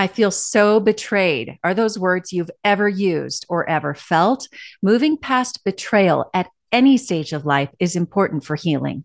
I 0.00 0.06
feel 0.06 0.30
so 0.30 0.80
betrayed. 0.80 1.58
Are 1.62 1.74
those 1.74 1.98
words 1.98 2.32
you've 2.32 2.50
ever 2.64 2.88
used 2.88 3.44
or 3.50 3.68
ever 3.68 3.92
felt? 3.92 4.48
Moving 4.82 5.18
past 5.18 5.62
betrayal 5.62 6.30
at 6.32 6.48
any 6.72 6.96
stage 6.96 7.34
of 7.34 7.44
life 7.44 7.68
is 7.78 7.96
important 7.96 8.42
for 8.42 8.56
healing. 8.56 9.04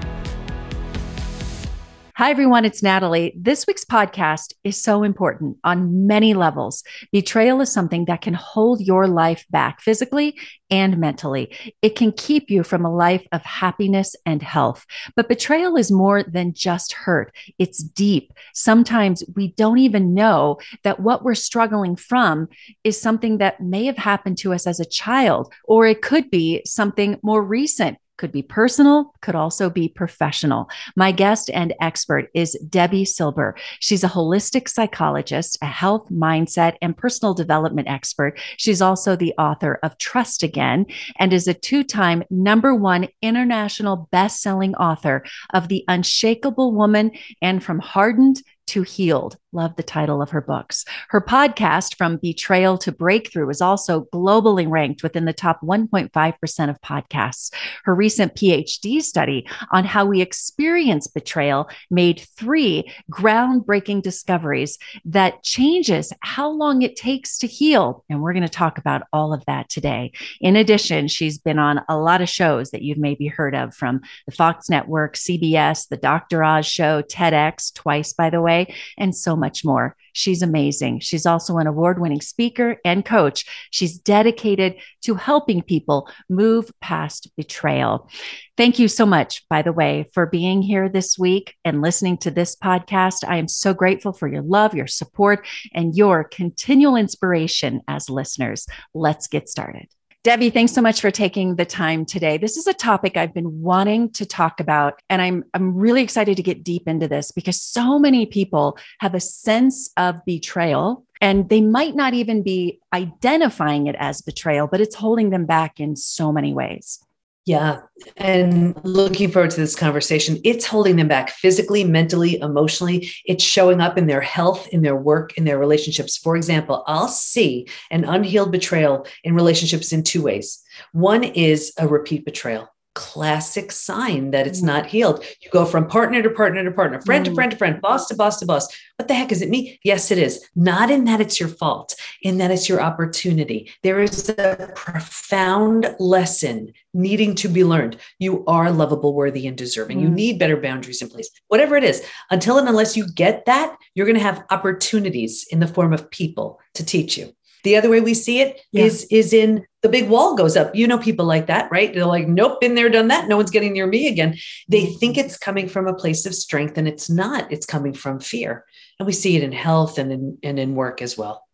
Hi, 2.21 2.29
everyone. 2.29 2.65
It's 2.65 2.83
Natalie. 2.83 3.33
This 3.35 3.65
week's 3.65 3.83
podcast 3.83 4.53
is 4.63 4.79
so 4.79 5.01
important 5.01 5.57
on 5.63 6.05
many 6.05 6.35
levels. 6.35 6.83
Betrayal 7.11 7.61
is 7.61 7.71
something 7.71 8.05
that 8.05 8.21
can 8.21 8.35
hold 8.35 8.79
your 8.79 9.07
life 9.07 9.43
back 9.49 9.81
physically 9.81 10.37
and 10.69 10.99
mentally. 10.99 11.51
It 11.81 11.95
can 11.95 12.11
keep 12.11 12.51
you 12.51 12.61
from 12.61 12.85
a 12.85 12.93
life 12.93 13.25
of 13.31 13.41
happiness 13.41 14.15
and 14.23 14.43
health. 14.43 14.85
But 15.15 15.29
betrayal 15.29 15.75
is 15.77 15.91
more 15.91 16.21
than 16.21 16.53
just 16.53 16.93
hurt, 16.93 17.35
it's 17.57 17.81
deep. 17.81 18.31
Sometimes 18.53 19.23
we 19.35 19.53
don't 19.53 19.79
even 19.79 20.13
know 20.13 20.59
that 20.83 20.99
what 20.99 21.23
we're 21.23 21.33
struggling 21.33 21.95
from 21.95 22.49
is 22.83 23.01
something 23.01 23.39
that 23.39 23.61
may 23.61 23.85
have 23.85 23.97
happened 23.97 24.37
to 24.37 24.53
us 24.53 24.67
as 24.67 24.79
a 24.79 24.85
child, 24.85 25.51
or 25.63 25.87
it 25.87 26.03
could 26.03 26.29
be 26.29 26.61
something 26.67 27.19
more 27.23 27.43
recent 27.43 27.97
could 28.21 28.31
be 28.31 28.43
personal, 28.43 29.15
could 29.21 29.33
also 29.33 29.67
be 29.67 29.89
professional. 29.89 30.69
My 30.95 31.11
guest 31.11 31.49
and 31.55 31.73
expert 31.81 32.29
is 32.35 32.55
Debi 32.69 33.05
Silber. 33.07 33.55
She's 33.79 34.03
a 34.03 34.07
holistic 34.07 34.69
psychologist, 34.69 35.57
a 35.63 35.65
health 35.65 36.07
mindset 36.11 36.75
and 36.83 36.95
personal 36.95 37.33
development 37.33 37.87
expert. 37.87 38.39
She's 38.57 38.79
also 38.79 39.15
the 39.15 39.33
author 39.39 39.79
of 39.81 39.97
Trust 39.97 40.43
Again 40.43 40.85
and 41.17 41.33
is 41.33 41.47
a 41.47 41.55
two 41.55 41.83
time 41.83 42.23
number 42.29 42.75
one 42.75 43.07
international 43.23 44.07
best 44.11 44.43
selling 44.43 44.75
author 44.75 45.23
of 45.55 45.67
The 45.67 45.83
Unshakable 45.87 46.73
Woman 46.73 47.13
and 47.41 47.63
From 47.63 47.79
Hardened 47.79 48.43
to 48.71 48.83
Healed. 48.83 49.35
Love 49.51 49.75
the 49.75 49.83
title 49.83 50.21
of 50.21 50.29
her 50.29 50.39
books. 50.39 50.85
Her 51.09 51.19
podcast, 51.19 51.97
From 51.97 52.15
Betrayal 52.15 52.77
to 52.77 52.93
Breakthrough, 52.93 53.49
is 53.49 53.59
also 53.59 54.05
globally 54.13 54.65
ranked 54.65 55.03
within 55.03 55.25
the 55.25 55.33
top 55.33 55.59
1.5% 55.59 56.69
of 56.69 56.79
podcasts. 56.79 57.53
Her 57.83 57.93
recent 57.93 58.33
PhD 58.33 59.01
study 59.01 59.45
on 59.73 59.83
how 59.83 60.05
we 60.05 60.21
experience 60.21 61.07
betrayal 61.07 61.69
made 61.89 62.25
three 62.37 62.89
groundbreaking 63.11 64.03
discoveries 64.03 64.77
that 65.03 65.43
changes 65.43 66.13
how 66.21 66.49
long 66.49 66.81
it 66.81 66.95
takes 66.95 67.37
to 67.39 67.47
heal. 67.47 68.05
And 68.09 68.21
we're 68.21 68.31
going 68.31 68.43
to 68.43 68.49
talk 68.49 68.77
about 68.77 69.03
all 69.11 69.33
of 69.33 69.43
that 69.47 69.67
today. 69.67 70.13
In 70.39 70.55
addition, 70.55 71.09
she's 71.09 71.37
been 71.37 71.59
on 71.59 71.81
a 71.89 71.97
lot 71.97 72.21
of 72.21 72.29
shows 72.29 72.71
that 72.71 72.83
you've 72.83 72.97
maybe 72.97 73.27
heard 73.27 73.53
of 73.53 73.75
from 73.75 73.99
the 74.25 74.31
Fox 74.31 74.69
Network, 74.69 75.15
CBS, 75.15 75.89
the 75.89 75.97
Dr. 75.97 76.41
Oz 76.41 76.65
show, 76.65 77.01
TEDx, 77.01 77.73
twice, 77.73 78.13
by 78.13 78.29
the 78.29 78.39
way 78.39 78.60
and 78.97 79.15
so 79.15 79.35
much 79.35 79.63
more. 79.63 79.95
She's 80.13 80.41
amazing. 80.41 80.99
She's 80.99 81.25
also 81.25 81.57
an 81.57 81.67
award 81.67 81.99
winning 81.99 82.21
speaker 82.21 82.77
and 82.83 83.05
coach. 83.05 83.45
She's 83.71 83.97
dedicated 83.97 84.75
to 85.03 85.15
helping 85.15 85.61
people 85.61 86.09
move 86.29 86.71
past 86.81 87.29
betrayal. 87.37 88.09
Thank 88.57 88.79
you 88.79 88.87
so 88.87 89.05
much, 89.05 89.47
by 89.49 89.61
the 89.61 89.73
way, 89.73 90.07
for 90.13 90.25
being 90.25 90.61
here 90.61 90.89
this 90.89 91.17
week 91.17 91.55
and 91.63 91.81
listening 91.81 92.17
to 92.19 92.31
this 92.31 92.55
podcast. 92.55 93.27
I 93.27 93.37
am 93.37 93.47
so 93.47 93.73
grateful 93.73 94.13
for 94.13 94.27
your 94.27 94.43
love, 94.43 94.75
your 94.75 94.87
support, 94.87 95.47
and 95.73 95.95
your 95.95 96.23
continual 96.23 96.95
inspiration 96.95 97.81
as 97.87 98.09
listeners. 98.09 98.67
Let's 98.93 99.27
get 99.27 99.49
started. 99.49 99.87
Debi, 100.23 100.53
thanks 100.53 100.71
so 100.71 100.83
much 100.83 101.01
for 101.01 101.09
taking 101.09 101.55
the 101.55 101.65
time 101.65 102.05
today. 102.05 102.37
This 102.37 102.55
is 102.55 102.67
a 102.67 102.75
topic 102.75 103.17
I've 103.17 103.33
been 103.33 103.63
wanting 103.63 104.11
to 104.11 104.23
talk 104.23 104.59
about, 104.59 105.01
and 105.09 105.19
I'm, 105.19 105.43
I'm 105.55 105.75
really 105.75 106.03
excited 106.03 106.37
to 106.37 106.43
get 106.43 106.63
deep 106.63 106.87
into 106.87 107.07
this 107.07 107.31
because 107.31 107.59
so 107.59 107.97
many 107.97 108.27
people 108.27 108.77
have 108.99 109.15
a 109.15 109.19
sense 109.19 109.89
of 109.97 110.23
betrayal 110.23 111.03
and 111.21 111.49
they 111.49 111.59
might 111.59 111.95
not 111.95 112.13
even 112.13 112.43
be 112.43 112.79
identifying 112.93 113.87
it 113.87 113.95
as 113.97 114.21
betrayal, 114.21 114.67
but 114.67 114.79
it's 114.79 114.93
holding 114.93 115.31
them 115.31 115.47
back 115.47 115.79
in 115.79 115.95
so 115.95 116.31
many 116.31 116.53
ways. 116.53 117.03
Yeah. 117.45 117.79
And 118.17 118.79
looking 118.83 119.31
forward 119.31 119.51
to 119.51 119.59
this 119.59 119.75
conversation. 119.75 120.39
It's 120.43 120.65
holding 120.65 120.95
them 120.95 121.07
back 121.07 121.31
physically, 121.31 121.83
mentally, 121.83 122.39
emotionally. 122.39 123.09
It's 123.25 123.43
showing 123.43 123.81
up 123.81 123.97
in 123.97 124.05
their 124.05 124.21
health, 124.21 124.67
in 124.67 124.83
their 124.83 124.95
work, 124.95 125.37
in 125.37 125.43
their 125.43 125.57
relationships. 125.57 126.17
For 126.17 126.35
example, 126.35 126.83
I'll 126.85 127.07
see 127.07 127.67
an 127.89 128.05
unhealed 128.05 128.51
betrayal 128.51 129.07
in 129.23 129.33
relationships 129.33 129.91
in 129.91 130.03
two 130.03 130.21
ways. 130.21 130.61
One 130.91 131.23
is 131.23 131.73
a 131.79 131.87
repeat 131.87 132.25
betrayal 132.25 132.69
classic 132.93 133.71
sign 133.71 134.31
that 134.31 134.47
it's 134.47 134.61
mm. 134.61 134.65
not 134.65 134.85
healed. 134.85 135.23
You 135.41 135.49
go 135.51 135.65
from 135.65 135.87
partner 135.87 136.21
to 136.21 136.29
partner 136.29 136.63
to 136.63 136.71
partner, 136.71 137.01
friend 137.01 137.25
mm. 137.25 137.29
to 137.29 137.35
friend 137.35 137.51
to 137.51 137.57
friend, 137.57 137.81
boss 137.81 138.07
to 138.07 138.15
boss 138.15 138.39
to 138.39 138.45
boss. 138.45 138.67
What 138.97 139.07
the 139.07 139.13
heck 139.13 139.31
is 139.31 139.41
it 139.41 139.49
me? 139.49 139.79
Yes, 139.83 140.11
it 140.11 140.17
is. 140.17 140.45
Not 140.55 140.91
in 140.91 141.05
that 141.05 141.21
it's 141.21 141.39
your 141.39 141.49
fault, 141.49 141.95
in 142.21 142.37
that 142.37 142.51
it's 142.51 142.67
your 142.67 142.81
opportunity. 142.81 143.71
There 143.83 144.01
is 144.01 144.29
a 144.29 144.71
profound 144.75 145.95
lesson 145.99 146.73
needing 146.93 147.35
to 147.35 147.47
be 147.47 147.63
learned. 147.63 147.97
You 148.19 148.43
are 148.45 148.71
lovable, 148.71 149.13
worthy, 149.13 149.47
and 149.47 149.57
deserving. 149.57 149.99
Mm. 149.99 150.01
You 150.01 150.09
need 150.09 150.39
better 150.39 150.57
boundaries 150.57 151.01
in 151.01 151.09
place. 151.09 151.29
Whatever 151.47 151.77
it 151.77 151.83
is, 151.83 152.05
until 152.29 152.57
and 152.57 152.67
unless 152.67 152.97
you 152.97 153.07
get 153.13 153.45
that, 153.45 153.75
you're 153.95 154.05
going 154.05 154.17
to 154.17 154.23
have 154.23 154.43
opportunities 154.49 155.45
in 155.49 155.59
the 155.59 155.67
form 155.67 155.93
of 155.93 156.09
people 156.11 156.59
to 156.73 156.85
teach 156.85 157.17
you. 157.17 157.33
The 157.63 157.75
other 157.75 157.89
way 157.89 158.01
we 158.01 158.13
see 158.13 158.41
it 158.41 158.61
yeah. 158.71 158.85
is 158.85 159.05
is 159.11 159.33
in 159.33 159.65
the 159.81 159.89
big 159.89 160.09
wall 160.09 160.35
goes 160.35 160.55
up. 160.55 160.75
You 160.75 160.87
know 160.87 160.97
people 160.97 161.25
like 161.25 161.47
that, 161.47 161.71
right? 161.71 161.93
They're 161.93 162.05
like, 162.05 162.27
nope, 162.27 162.61
been 162.61 162.75
there, 162.75 162.89
done 162.89 163.07
that. 163.09 163.27
No 163.27 163.37
one's 163.37 163.51
getting 163.51 163.73
near 163.73 163.87
me 163.87 164.07
again. 164.07 164.37
They 164.67 164.85
think 164.85 165.17
it's 165.17 165.37
coming 165.37 165.67
from 165.67 165.87
a 165.87 165.93
place 165.93 166.25
of 166.25 166.35
strength, 166.35 166.77
and 166.77 166.87
it's 166.87 167.09
not. 167.09 167.51
It's 167.51 167.65
coming 167.65 167.93
from 167.93 168.19
fear, 168.19 168.65
and 168.99 169.07
we 169.07 169.13
see 169.13 169.35
it 169.35 169.43
in 169.43 169.51
health 169.51 169.97
and 169.97 170.11
in 170.11 170.37
and 170.43 170.59
in 170.59 170.75
work 170.75 171.01
as 171.01 171.17
well. 171.17 171.45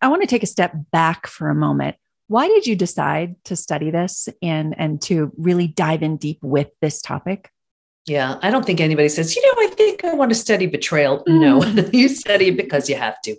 I 0.00 0.08
want 0.08 0.22
to 0.22 0.28
take 0.28 0.42
a 0.42 0.46
step 0.46 0.74
back 0.92 1.26
for 1.26 1.50
a 1.50 1.54
moment. 1.54 1.96
Why 2.28 2.48
did 2.48 2.66
you 2.66 2.74
decide 2.74 3.36
to 3.44 3.56
study 3.56 3.90
this 3.90 4.28
and 4.42 4.74
and 4.78 5.00
to 5.02 5.32
really 5.36 5.68
dive 5.68 6.02
in 6.02 6.16
deep 6.16 6.38
with 6.42 6.68
this 6.80 7.02
topic? 7.02 7.50
Yeah, 8.06 8.38
I 8.42 8.50
don't 8.50 8.66
think 8.66 8.80
anybody 8.80 9.08
says, 9.08 9.34
you 9.34 9.42
know, 9.42 9.62
I 9.62 9.68
think 10.04 10.14
I 10.14 10.18
want 10.18 10.30
to 10.30 10.38
study 10.38 10.66
betrayal. 10.66 11.22
No, 11.26 11.62
hmm. 11.62 11.80
you 11.92 12.08
study 12.08 12.48
it 12.48 12.56
because 12.56 12.88
you 12.88 12.96
have 12.96 13.20
to. 13.22 13.36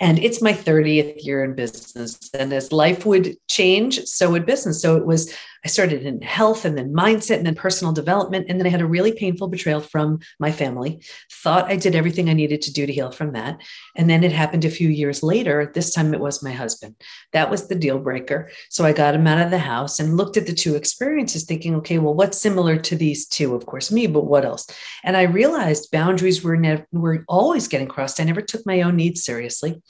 And 0.00 0.18
it's 0.18 0.42
my 0.42 0.52
30th 0.52 1.24
year 1.24 1.44
in 1.44 1.54
business. 1.54 2.30
And 2.34 2.52
as 2.52 2.72
life 2.72 3.06
would 3.06 3.36
change, 3.48 4.04
so 4.04 4.30
would 4.30 4.46
business. 4.46 4.80
So 4.80 4.96
it 4.96 5.06
was 5.06 5.34
I 5.64 5.68
started 5.68 6.04
in 6.04 6.20
health 6.22 6.64
and 6.64 6.76
then 6.76 6.92
mindset 6.92 7.38
and 7.38 7.46
then 7.46 7.54
personal 7.54 7.92
development. 7.92 8.46
And 8.48 8.58
then 8.58 8.66
I 8.66 8.70
had 8.70 8.80
a 8.82 8.86
really 8.86 9.12
painful 9.12 9.48
betrayal 9.48 9.80
from 9.80 10.20
my 10.38 10.52
family. 10.52 11.00
Thought 11.30 11.70
I 11.70 11.76
did 11.76 11.94
everything 11.94 12.28
I 12.28 12.34
needed 12.34 12.62
to 12.62 12.72
do 12.72 12.86
to 12.86 12.92
heal 12.92 13.10
from 13.10 13.32
that. 13.32 13.60
And 13.96 14.08
then 14.08 14.24
it 14.24 14.32
happened 14.32 14.64
a 14.64 14.70
few 14.70 14.88
years 14.88 15.22
later. 15.22 15.70
This 15.74 15.92
time 15.92 16.14
it 16.14 16.20
was 16.20 16.42
my 16.42 16.52
husband. 16.52 16.96
That 17.32 17.50
was 17.50 17.68
the 17.68 17.74
deal 17.74 17.98
breaker. 17.98 18.50
So 18.70 18.84
I 18.84 18.92
got 18.92 19.14
him 19.14 19.26
out 19.26 19.44
of 19.44 19.50
the 19.50 19.58
house 19.58 19.98
and 19.98 20.16
looked 20.16 20.36
at 20.36 20.46
the 20.46 20.54
two 20.54 20.74
experiences, 20.74 21.44
thinking, 21.44 21.74
okay, 21.76 21.98
well, 21.98 22.14
what's 22.14 22.38
similar 22.40 22.76
to 22.76 22.96
these 22.96 23.26
two? 23.26 23.54
Of 23.54 23.66
course, 23.66 23.90
me, 23.90 24.06
but 24.06 24.26
what 24.26 24.44
else? 24.44 24.66
And 25.04 25.16
I 25.16 25.22
realized 25.22 25.90
boundaries 25.90 26.42
were 26.42 26.56
never 26.56 26.86
were 26.92 27.24
always 27.28 27.68
getting 27.68 27.88
crossed. 27.88 28.20
I 28.20 28.24
never 28.24 28.42
took 28.42 28.64
my 28.66 28.82
own 28.82 28.96
needs 28.96 29.24
seriously. 29.24 29.80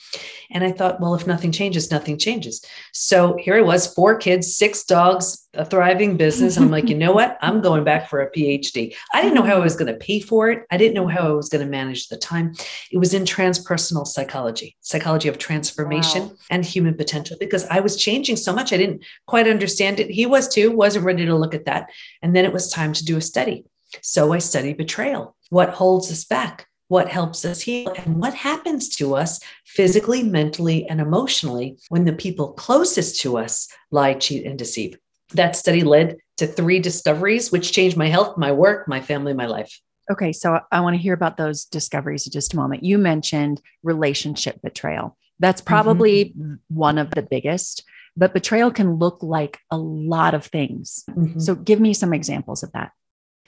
And 0.51 0.65
I 0.65 0.73
thought, 0.73 1.01
well, 1.01 1.15
if 1.15 1.27
nothing 1.27 1.53
changes, 1.53 1.91
nothing 1.91 2.19
changes. 2.19 2.65
So 2.93 3.37
here 3.37 3.57
I 3.57 3.63
was, 3.63 3.93
four 3.93 4.17
kids, 4.17 4.57
six 4.57 4.85
dogs, 4.85 5.46
a 5.57 5.65
thriving 5.65 6.17
business. 6.17 6.57
And 6.57 6.65
I'm 6.65 6.71
like, 6.71 6.89
you 6.89 6.97
know 6.97 7.13
what? 7.13 7.39
I'm 7.41 7.61
going 7.61 7.85
back 7.85 8.09
for 8.09 8.21
a 8.21 8.31
PhD. 8.31 8.95
I 9.13 9.23
didn't 9.23 9.35
know 9.35 9.43
how 9.43 9.57
I 9.57 9.65
was 9.65 9.77
going 9.77 9.93
to 9.93 9.99
pay 9.99 10.21
for 10.21 10.51
it. 10.51 10.65
I 10.71 10.77
didn't 10.77 10.95
know 10.95 11.07
how 11.07 11.27
I 11.27 11.33
was 11.33 11.49
going 11.49 11.65
to 11.65 11.71
manage 11.71 12.09
the 12.09 12.17
time. 12.17 12.55
It 12.91 12.99
was 12.99 13.15
in 13.15 13.25
transpersonal 13.25 14.07
psychology, 14.07 14.77
psychology 14.81 15.29
of 15.29 15.39
transformation 15.39 16.29
wow. 16.29 16.35
and 16.51 16.65
human 16.65 16.95
potential, 16.95 17.37
because 17.41 17.67
I 17.67 17.81
was 17.81 17.97
changing 17.97 18.37
so 18.37 18.53
much. 18.53 18.73
I 18.73 18.77
didn't 18.77 19.05
quite 19.27 19.49
understand 19.49 20.01
it. 20.01 20.11
He 20.11 20.27
was 20.27 20.49
too, 20.49 20.71
wasn't 20.71 21.05
ready 21.05 21.27
to 21.27 21.35
look 21.35 21.55
at 21.55 21.65
that. 21.67 21.91
And 22.23 22.35
then 22.35 22.45
it 22.45 22.53
was 22.53 22.71
time 22.71 22.93
to 22.93 23.05
do 23.05 23.17
a 23.17 23.21
study. 23.21 23.65
So 24.03 24.33
I 24.33 24.39
studied 24.39 24.77
betrayal. 24.77 25.37
What 25.51 25.71
holds 25.71 26.11
us 26.11 26.25
back? 26.25 26.67
What 26.89 27.09
helps 27.09 27.45
us 27.45 27.61
heal? 27.61 27.93
And 27.97 28.21
what 28.21 28.35
happens 28.35 28.89
to 28.97 29.17
us 29.17 29.41
physically, 29.65 30.23
mentally, 30.23 30.89
and 30.89 31.01
emotionally 31.01 31.79
when 31.89 32.05
the 32.05 32.13
people 32.13 32.53
closest 32.53 33.21
to 33.23 33.39
us 33.39 33.69
lie, 33.91 34.15
cheat, 34.15 34.47
and 34.47 34.57
deceive? 34.57 34.97
That 35.37 35.57
study 35.57 35.83
led 35.83 36.17
to 36.39 36.47
three 36.47 36.79
discoveries, 36.79 37.51
which 37.51 37.73
changed 37.73 37.97
my 37.97 38.09
health, 38.09 38.37
my 38.37 38.53
work, 38.53 38.87
my 38.89 39.01
family, 39.01 39.33
my 39.33 39.47
life. 39.47 39.81
Okay, 40.11 40.33
so 40.33 40.61
I 40.71 40.81
want 40.81 40.95
to 40.95 41.03
hear 41.03 41.15
about 41.15 41.37
those 41.37 41.65
discoveries 41.65 42.27
in 42.27 42.33
just 42.33 42.55
a 42.55 42.57
moment. 42.57 42.85
You 42.85 42.99
mentioned 42.99 43.61
relationship 43.83 44.61
betrayal. 44.63 45.17
That's 45.41 45.61
probably 45.61 46.27
mm-hmm. 46.27 46.55
one 46.69 46.99
of 46.99 47.11
the 47.11 47.23
biggest, 47.23 47.85
but 48.17 48.33
betrayal 48.33 48.71
can 48.71 48.95
look 48.95 49.23
like 49.23 49.59
a 49.71 49.77
lot 49.77 50.35
of 50.35 50.47
things. 50.47 51.05
Mm-hmm. 51.11 51.41
So 51.41 51.55
give 51.55 51.81
me 51.81 51.93
some 51.93 52.13
examples 52.13 52.63
of 52.63 52.73
that. 52.73 52.93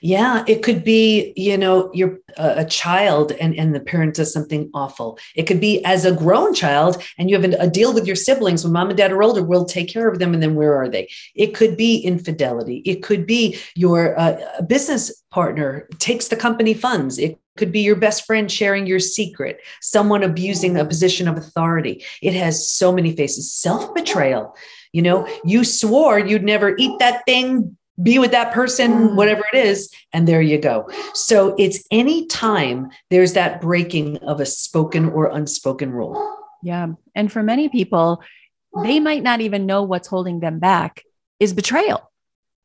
Yeah, 0.01 0.43
it 0.47 0.63
could 0.63 0.83
be, 0.83 1.33
you 1.35 1.57
know, 1.57 1.89
you're 1.93 2.19
a 2.37 2.65
child 2.65 3.33
and, 3.33 3.53
and 3.55 3.75
the 3.75 3.79
parent 3.79 4.15
does 4.15 4.31
something 4.31 4.69
awful. 4.73 5.19
It 5.35 5.43
could 5.43 5.59
be 5.59 5.83
as 5.83 6.05
a 6.05 6.15
grown 6.15 6.53
child 6.53 7.01
and 7.17 7.29
you 7.29 7.39
have 7.39 7.51
a 7.59 7.69
deal 7.69 7.93
with 7.93 8.07
your 8.07 8.15
siblings 8.15 8.63
when 8.63 8.73
mom 8.73 8.89
and 8.89 8.97
dad 8.97 9.11
are 9.11 9.21
older, 9.21 9.43
we'll 9.43 9.65
take 9.65 9.89
care 9.89 10.07
of 10.07 10.19
them. 10.19 10.33
And 10.33 10.41
then 10.41 10.55
where 10.55 10.75
are 10.75 10.87
they? 10.87 11.09
It 11.35 11.53
could 11.53 11.75
be 11.75 11.97
infidelity. 11.97 12.77
It 12.85 13.03
could 13.03 13.25
be 13.25 13.59
your 13.75 14.17
uh, 14.19 14.61
business 14.67 15.23
partner 15.31 15.87
takes 15.99 16.29
the 16.29 16.35
company 16.35 16.73
funds. 16.73 17.19
It 17.19 17.37
could 17.57 17.71
be 17.71 17.81
your 17.81 17.97
best 17.97 18.25
friend 18.25 18.49
sharing 18.49 18.87
your 18.87 18.99
secret, 18.99 19.59
someone 19.81 20.23
abusing 20.23 20.77
a 20.77 20.85
position 20.85 21.27
of 21.27 21.37
authority. 21.37 22.03
It 22.21 22.33
has 22.33 22.69
so 22.69 22.91
many 22.91 23.15
faces. 23.15 23.53
Self 23.53 23.93
betrayal. 23.93 24.55
You 24.93 25.03
know, 25.03 25.27
you 25.45 25.63
swore 25.63 26.17
you'd 26.17 26.43
never 26.43 26.75
eat 26.77 26.97
that 26.99 27.23
thing, 27.25 27.77
be 28.01 28.19
with 28.19 28.31
that 28.31 28.53
person, 28.53 28.91
mm. 28.91 29.15
whatever 29.15 29.43
it 29.53 29.57
is, 29.57 29.91
and 30.13 30.27
there 30.27 30.41
you 30.41 30.57
go. 30.57 30.89
So 31.13 31.55
it's 31.57 31.83
any 31.91 32.27
time 32.27 32.89
there's 33.09 33.33
that 33.33 33.61
breaking 33.61 34.17
of 34.17 34.39
a 34.39 34.45
spoken 34.45 35.09
or 35.09 35.27
unspoken 35.27 35.91
rule. 35.91 36.37
Yeah. 36.63 36.87
And 37.15 37.31
for 37.31 37.43
many 37.43 37.69
people, 37.69 38.21
they 38.83 38.99
might 38.99 39.23
not 39.23 39.41
even 39.41 39.65
know 39.65 39.83
what's 39.83 40.07
holding 40.07 40.39
them 40.39 40.59
back 40.59 41.03
is 41.39 41.53
betrayal. 41.53 42.11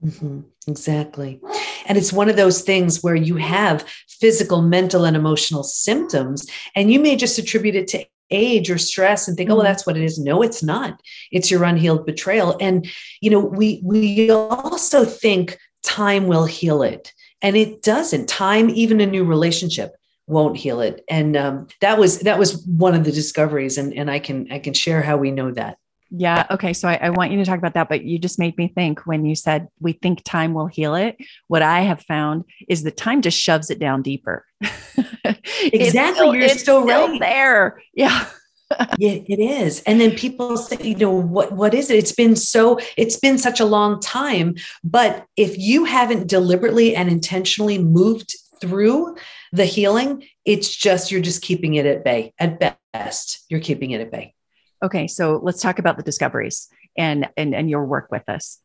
Mm-hmm. 0.04 0.40
Exactly. 0.66 1.40
And 1.86 1.98
it's 1.98 2.12
one 2.12 2.28
of 2.28 2.36
those 2.36 2.62
things 2.62 3.02
where 3.02 3.14
you 3.14 3.36
have 3.36 3.86
physical, 4.08 4.62
mental, 4.62 5.04
and 5.04 5.16
emotional 5.16 5.62
symptoms, 5.62 6.46
and 6.74 6.90
you 6.90 6.98
may 6.98 7.16
just 7.16 7.38
attribute 7.38 7.74
it 7.74 7.88
to 7.88 8.06
age 8.30 8.70
or 8.70 8.78
stress 8.78 9.28
and 9.28 9.36
think, 9.36 9.50
oh, 9.50 9.54
well, 9.54 9.64
mm-hmm. 9.64 9.72
that's 9.72 9.86
what 9.86 9.96
it 9.96 10.02
is. 10.02 10.18
No, 10.18 10.42
it's 10.42 10.62
not. 10.62 11.00
It's 11.30 11.50
your 11.50 11.64
unhealed 11.64 12.06
betrayal. 12.06 12.56
And, 12.60 12.88
you 13.20 13.30
know, 13.30 13.40
we 13.40 13.80
we 13.84 14.30
also 14.30 15.04
think 15.04 15.58
time 15.82 16.26
will 16.26 16.46
heal 16.46 16.82
it. 16.82 17.12
And 17.42 17.56
it 17.56 17.82
doesn't. 17.82 18.28
Time, 18.28 18.70
even 18.70 19.00
a 19.00 19.06
new 19.06 19.24
relationship, 19.24 19.94
won't 20.26 20.56
heal 20.56 20.80
it. 20.80 21.04
And 21.08 21.36
um, 21.36 21.66
that 21.80 21.98
was 21.98 22.20
that 22.20 22.38
was 22.38 22.64
one 22.66 22.94
of 22.94 23.04
the 23.04 23.12
discoveries. 23.12 23.76
And, 23.76 23.92
and 23.92 24.10
I 24.10 24.18
can 24.18 24.50
I 24.50 24.58
can 24.58 24.72
share 24.72 25.02
how 25.02 25.16
we 25.16 25.30
know 25.30 25.50
that. 25.52 25.76
Yeah. 26.16 26.46
Okay. 26.48 26.72
So 26.72 26.88
I, 26.88 26.94
I, 26.94 27.10
want 27.10 27.32
you 27.32 27.38
to 27.38 27.44
talk 27.44 27.58
about 27.58 27.74
that, 27.74 27.88
but 27.88 28.04
you 28.04 28.20
just 28.20 28.38
made 28.38 28.56
me 28.56 28.68
think 28.68 29.04
when 29.04 29.24
you 29.24 29.34
said 29.34 29.66
we 29.80 29.94
think 29.94 30.22
time 30.22 30.54
will 30.54 30.68
heal 30.68 30.94
it. 30.94 31.16
What 31.48 31.62
I 31.62 31.80
have 31.80 32.02
found 32.02 32.44
is 32.68 32.84
the 32.84 32.92
time 32.92 33.20
just 33.20 33.36
shoves 33.36 33.68
it 33.68 33.80
down 33.80 34.02
deeper. 34.02 34.46
exactly. 35.64 36.14
Still, 36.14 36.34
You're 36.36 36.48
still 36.50 36.86
right 36.86 37.18
there. 37.18 37.82
Yeah. 37.94 38.26
yeah, 38.98 39.18
it 39.26 39.40
is. 39.40 39.82
And 39.82 40.00
then 40.00 40.12
people 40.12 40.56
say, 40.56 40.76
you 40.80 40.94
know, 40.94 41.10
what 41.10 41.50
what 41.50 41.74
is 41.74 41.90
it? 41.90 41.98
It's 41.98 42.12
been 42.12 42.36
so 42.36 42.78
it's 42.96 43.18
been 43.18 43.36
such 43.36 43.58
a 43.58 43.64
long 43.64 43.98
time. 43.98 44.54
But 44.84 45.26
if 45.36 45.58
you 45.58 45.84
haven't 45.84 46.28
deliberately 46.28 46.94
and 46.94 47.08
intentionally 47.08 47.78
moved 47.78 48.36
through 48.60 49.16
the 49.52 49.64
healing, 49.64 50.28
it's 50.44 50.74
just 50.74 51.10
you're 51.10 51.20
just 51.20 51.42
keeping 51.42 51.74
it 51.74 51.86
at 51.86 52.04
bay. 52.04 52.32
At 52.38 52.78
best, 52.92 53.44
you're 53.48 53.60
keeping 53.60 53.90
it 53.90 54.00
at 54.00 54.12
bay. 54.12 54.34
Okay, 54.84 55.06
so 55.06 55.40
let's 55.42 55.62
talk 55.62 55.78
about 55.78 55.96
the 55.96 56.02
discoveries 56.02 56.68
and 56.96 57.28
and, 57.36 57.54
and 57.54 57.70
your 57.70 57.86
work 57.86 58.08
with 58.12 58.28
us. 58.28 58.60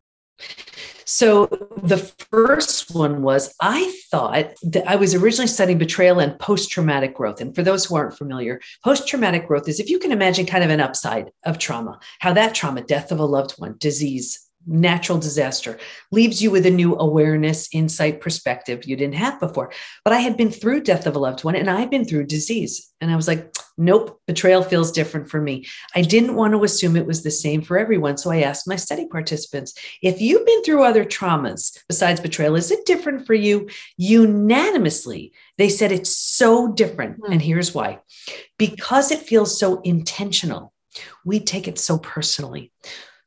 So 1.05 1.47
the 1.81 1.97
first 1.97 2.93
one 2.93 3.23
was 3.23 3.53
I 3.59 3.93
thought 4.11 4.53
that 4.63 4.87
I 4.87 4.95
was 4.95 5.15
originally 5.15 5.47
studying 5.47 5.77
betrayal 5.77 6.19
and 6.19 6.37
post-traumatic 6.39 7.15
growth. 7.15 7.41
And 7.41 7.55
for 7.55 7.63
those 7.63 7.85
who 7.85 7.95
aren't 7.95 8.17
familiar, 8.17 8.61
post-traumatic 8.83 9.47
growth 9.47 9.67
is 9.67 9.79
if 9.79 9.89
you 9.89 9.97
can 9.97 10.11
imagine 10.11 10.45
kind 10.45 10.63
of 10.63 10.69
an 10.69 10.79
upside 10.79 11.31
of 11.45 11.57
trauma, 11.57 11.99
how 12.19 12.33
that 12.33 12.53
trauma, 12.53 12.83
death 12.83 13.11
of 13.11 13.19
a 13.19 13.25
loved 13.25 13.53
one, 13.53 13.75
disease, 13.79 14.48
natural 14.67 15.17
disaster 15.17 15.79
leaves 16.11 16.41
you 16.41 16.51
with 16.51 16.65
a 16.65 16.71
new 16.71 16.95
awareness, 16.97 17.69
insight, 17.73 18.21
perspective 18.21 18.85
you 18.85 18.95
didn't 18.95 19.15
have 19.15 19.39
before. 19.39 19.71
But 20.03 20.13
I 20.13 20.19
had 20.19 20.37
been 20.37 20.51
through 20.51 20.81
death 20.83 21.05
of 21.07 21.15
a 21.15 21.19
loved 21.19 21.43
one 21.43 21.55
and 21.55 21.69
I 21.69 21.79
had 21.79 21.89
been 21.89 22.05
through 22.05 22.25
disease. 22.25 22.91
And 23.01 23.11
I 23.11 23.15
was 23.15 23.27
like, 23.27 23.53
nope, 23.77 24.19
betrayal 24.27 24.61
feels 24.61 24.91
different 24.91 25.29
for 25.29 25.41
me. 25.41 25.65
I 25.95 26.01
didn't 26.01 26.35
want 26.35 26.53
to 26.53 26.63
assume 26.63 26.95
it 26.95 27.07
was 27.07 27.23
the 27.23 27.31
same 27.31 27.61
for 27.61 27.79
everyone. 27.79 28.17
So 28.17 28.29
I 28.29 28.41
asked 28.41 28.67
my 28.67 28.75
study 28.75 29.07
participants, 29.07 29.73
if 30.01 30.21
you've 30.21 30.45
been 30.45 30.63
through 30.63 30.83
other 30.83 31.05
traumas 31.05 31.77
besides 31.87 32.19
betrayal, 32.19 32.55
is 32.55 32.71
it 32.71 32.85
different 32.85 33.25
for 33.25 33.33
you? 33.33 33.69
Unanimously, 33.97 35.31
they 35.57 35.69
said 35.69 35.91
it's 35.91 36.15
so 36.15 36.71
different. 36.73 37.21
Mm. 37.21 37.31
And 37.31 37.41
here's 37.41 37.73
why 37.73 37.99
because 38.57 39.11
it 39.11 39.21
feels 39.21 39.57
so 39.57 39.81
intentional. 39.81 40.73
We 41.23 41.39
take 41.39 41.67
it 41.67 41.79
so 41.79 41.97
personally. 41.97 42.71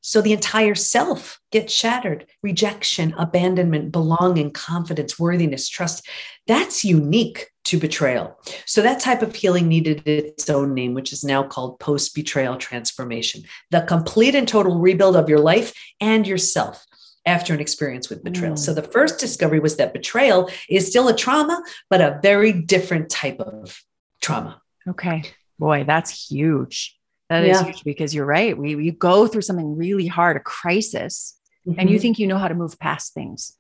So 0.03 0.21
the 0.21 0.33
entire 0.33 0.75
self 0.75 1.41
gets 1.53 1.73
shattered 1.73 2.27
rejection, 2.43 3.15
abandonment, 3.17 3.93
belonging, 3.93 4.51
confidence, 4.51 5.19
worthiness, 5.19 5.69
trust. 5.69 6.07
That's 6.47 6.85
unique 6.85 7.49
to 7.65 7.79
betrayal. 7.79 8.37
So 8.67 8.83
that 8.83 9.01
type 9.01 9.23
of 9.23 9.35
healing 9.35 9.69
needed 9.69 10.07
its 10.07 10.51
own 10.51 10.75
name, 10.75 10.95
which 10.95 11.13
is 11.13 11.25
now 11.25 11.45
called 11.45 11.79
post 11.79 12.15
betrayal 12.15 12.57
transformation 12.57 13.45
the 13.71 13.83
complete 13.83 14.35
and 14.35 14.47
total 14.47 14.79
rebuild 14.79 15.17
of 15.17 15.29
your 15.29 15.39
life 15.39 15.73
and 16.01 16.27
yourself 16.27 16.85
after 17.25 17.55
an 17.55 17.61
experience 17.61 18.11
with 18.11 18.25
betrayal. 18.25 18.55
Mm. 18.55 18.59
So 18.59 18.75
the 18.75 18.83
first 18.83 19.21
discovery 19.21 19.61
was 19.61 19.77
that 19.77 19.93
betrayal 19.93 20.51
is 20.69 20.89
still 20.89 21.07
a 21.09 21.17
trauma, 21.17 21.63
but 21.89 22.01
a 22.01 22.19
very 22.23 22.53
different 22.53 23.09
type 23.09 23.39
of 23.39 23.81
trauma. 24.21 24.61
Okay. 24.89 25.23
Boy, 25.59 25.85
that's 25.87 26.29
huge. 26.29 26.99
That 27.33 27.45
is 27.45 27.57
yeah. 27.57 27.65
huge 27.65 27.85
because 27.85 28.15
you're 28.15 28.27
right. 28.27 28.57
We 28.57 28.77
you 28.77 28.93
go 28.93 29.27
through 29.27 29.41
something 29.41 29.75
really 29.75 30.07
hard, 30.07 30.37
a 30.37 30.41
crisis, 30.41 31.35
mm-hmm. 31.67 31.81
and 31.81 31.89
you 31.89 31.97
mm-hmm. 31.97 32.03
think 32.03 32.19
you 32.19 32.27
know 32.27 32.37
how 32.37 32.47
to 32.47 32.55
move 32.55 32.79
past 32.79 33.15
things. 33.15 33.57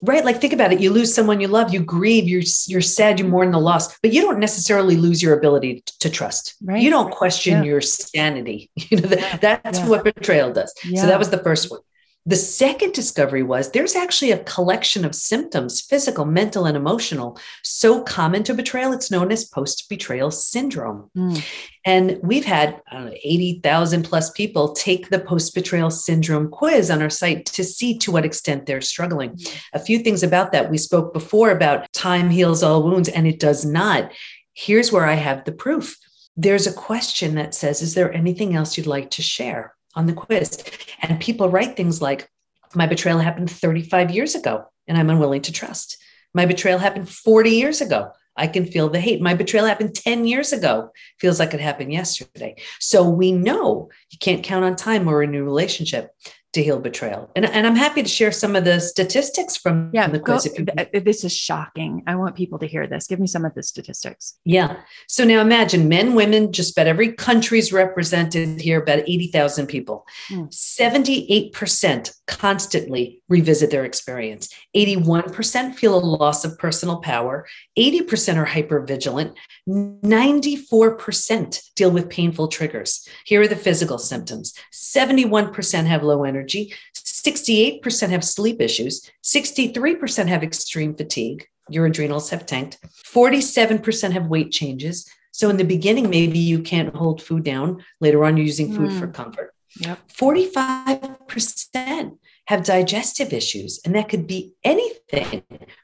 Right. 0.00 0.24
Like 0.24 0.40
think 0.40 0.52
about 0.52 0.72
it. 0.72 0.78
You 0.78 0.92
lose 0.92 1.12
someone 1.12 1.40
you 1.40 1.48
love, 1.48 1.74
you 1.74 1.80
grieve, 1.80 2.28
you're 2.28 2.44
you're 2.68 2.80
sad, 2.80 3.18
you 3.18 3.26
mourn 3.26 3.50
the 3.50 3.58
loss, 3.58 3.98
but 3.98 4.12
you 4.12 4.22
don't 4.22 4.38
necessarily 4.38 4.94
lose 4.94 5.20
your 5.20 5.36
ability 5.36 5.82
to 5.98 6.08
trust. 6.08 6.54
Right. 6.62 6.80
You 6.80 6.88
don't 6.88 7.10
question 7.10 7.54
yeah. 7.54 7.64
your 7.64 7.80
sanity. 7.80 8.70
You 8.76 9.00
know, 9.00 9.08
that, 9.08 9.62
that's 9.64 9.80
yeah. 9.80 9.88
what 9.88 10.04
betrayal 10.04 10.52
does. 10.52 10.72
So 10.94 11.06
that 11.06 11.18
was 11.18 11.30
the 11.30 11.38
first 11.38 11.68
one. 11.68 11.80
The 12.26 12.36
second 12.36 12.92
discovery 12.92 13.44
was 13.44 13.70
there's 13.70 13.94
actually 13.94 14.32
a 14.32 14.42
collection 14.42 15.04
of 15.04 15.14
symptoms, 15.14 15.80
physical, 15.80 16.24
mental, 16.24 16.64
and 16.64 16.76
emotional, 16.76 17.38
so 17.62 18.02
common 18.02 18.42
to 18.44 18.54
betrayal. 18.54 18.92
It's 18.92 19.12
known 19.12 19.30
as 19.30 19.44
post 19.44 19.88
betrayal 19.88 20.32
syndrome. 20.32 21.08
Mm. 21.16 21.44
And 21.84 22.18
we've 22.24 22.44
had 22.44 22.82
80,000 22.92 24.02
plus 24.02 24.30
people 24.32 24.72
take 24.72 25.08
the 25.08 25.20
post 25.20 25.54
betrayal 25.54 25.90
syndrome 25.90 26.50
quiz 26.50 26.90
on 26.90 27.00
our 27.00 27.10
site 27.10 27.46
to 27.46 27.62
see 27.62 27.96
to 27.98 28.10
what 28.10 28.24
extent 28.24 28.66
they're 28.66 28.80
struggling. 28.80 29.36
Mm. 29.36 29.56
A 29.74 29.78
few 29.78 30.00
things 30.00 30.24
about 30.24 30.50
that. 30.50 30.68
We 30.68 30.78
spoke 30.78 31.12
before 31.12 31.52
about 31.52 31.92
time 31.92 32.28
heals 32.28 32.64
all 32.64 32.82
wounds, 32.82 33.08
and 33.08 33.28
it 33.28 33.38
does 33.38 33.64
not. 33.64 34.10
Here's 34.52 34.90
where 34.90 35.06
I 35.06 35.14
have 35.14 35.44
the 35.44 35.52
proof. 35.52 35.96
There's 36.36 36.66
a 36.66 36.72
question 36.72 37.36
that 37.36 37.54
says, 37.54 37.82
Is 37.82 37.94
there 37.94 38.12
anything 38.12 38.56
else 38.56 38.76
you'd 38.76 38.88
like 38.88 39.10
to 39.12 39.22
share? 39.22 39.75
On 39.96 40.06
the 40.06 40.12
quiz. 40.12 40.62
And 41.02 41.20
people 41.20 41.48
write 41.48 41.76
things 41.76 42.00
like, 42.00 42.30
My 42.74 42.86
betrayal 42.86 43.18
happened 43.18 43.50
35 43.50 44.10
years 44.12 44.34
ago, 44.34 44.66
and 44.86 44.96
I'm 44.96 45.10
unwilling 45.10 45.42
to 45.42 45.52
trust. 45.52 45.96
My 46.34 46.46
betrayal 46.46 46.78
happened 46.78 47.08
40 47.08 47.50
years 47.50 47.80
ago. 47.80 48.12
I 48.36 48.46
can 48.46 48.66
feel 48.66 48.90
the 48.90 49.00
hate. 49.00 49.22
My 49.22 49.34
betrayal 49.34 49.66
happened 49.66 49.94
10 49.94 50.26
years 50.26 50.52
ago. 50.52 50.90
Feels 51.18 51.38
like 51.40 51.54
it 51.54 51.60
happened 51.60 51.92
yesterday. 51.92 52.56
So 52.78 53.08
we 53.08 53.32
know 53.32 53.88
you 54.10 54.18
can't 54.18 54.44
count 54.44 54.64
on 54.64 54.76
time 54.76 55.08
or 55.08 55.22
a 55.22 55.26
new 55.26 55.42
relationship 55.42 56.10
to 56.56 56.62
heal 56.62 56.80
betrayal. 56.80 57.30
And, 57.36 57.44
and 57.44 57.66
I'm 57.66 57.76
happy 57.76 58.02
to 58.02 58.08
share 58.08 58.32
some 58.32 58.56
of 58.56 58.64
the 58.64 58.80
statistics 58.80 59.56
from 59.56 59.90
yeah, 59.92 60.08
the 60.08 60.18
quiz. 60.18 60.48
Go, 60.48 61.00
this 61.00 61.22
is 61.22 61.36
shocking. 61.36 62.02
I 62.06 62.16
want 62.16 62.34
people 62.34 62.58
to 62.60 62.66
hear 62.66 62.86
this. 62.86 63.06
Give 63.06 63.20
me 63.20 63.26
some 63.26 63.44
of 63.44 63.54
the 63.54 63.62
statistics. 63.62 64.38
Yeah. 64.44 64.76
So 65.06 65.24
now 65.24 65.42
imagine 65.42 65.88
men, 65.88 66.14
women, 66.14 66.52
just 66.52 66.76
about 66.76 66.86
every 66.86 67.12
country's 67.12 67.74
represented 67.74 68.60
here, 68.60 68.80
about 68.80 69.00
80,000 69.00 69.66
people. 69.66 70.06
Mm. 70.30 70.50
78% 70.50 72.14
constantly 72.26 73.22
revisit 73.28 73.70
their 73.70 73.84
experience. 73.84 74.48
81% 74.74 75.74
feel 75.74 75.96
a 75.96 76.00
loss 76.00 76.44
of 76.44 76.58
personal 76.58 77.00
power. 77.00 77.46
80% 77.78 78.36
are 78.36 78.46
hyper 78.46 78.80
vigilant. 78.80 79.36
94% 79.68 81.74
deal 81.74 81.90
with 81.90 82.08
painful 82.08 82.48
triggers. 82.48 83.06
Here 83.26 83.42
are 83.42 83.48
the 83.48 83.56
physical 83.56 83.98
symptoms 83.98 84.54
71% 84.72 85.86
have 85.86 86.02
low 86.02 86.24
energy, 86.24 86.45
68% 86.46 88.10
have 88.10 88.24
sleep 88.24 88.60
issues, 88.60 89.10
63% 89.24 90.28
have 90.28 90.42
extreme 90.42 90.94
fatigue. 90.94 91.46
Your 91.68 91.86
adrenals 91.86 92.30
have 92.30 92.46
tanked. 92.46 92.78
47% 93.12 94.12
have 94.12 94.26
weight 94.26 94.52
changes. 94.52 95.10
So 95.32 95.50
in 95.50 95.56
the 95.56 95.64
beginning, 95.64 96.08
maybe 96.08 96.38
you 96.38 96.60
can't 96.60 96.94
hold 96.94 97.20
food 97.20 97.44
down. 97.44 97.84
Later 98.00 98.24
on, 98.24 98.36
you're 98.36 98.46
using 98.46 98.74
food 98.74 98.90
mm. 98.90 98.98
for 98.98 99.08
comfort. 99.08 99.52
Yep. 99.80 99.98
45% 100.08 102.18
have 102.46 102.64
digestive 102.64 103.32
issues, 103.32 103.80
and 103.84 103.94
that 103.94 104.08
could 104.08 104.26
be 104.26 104.54
anything 104.64 105.42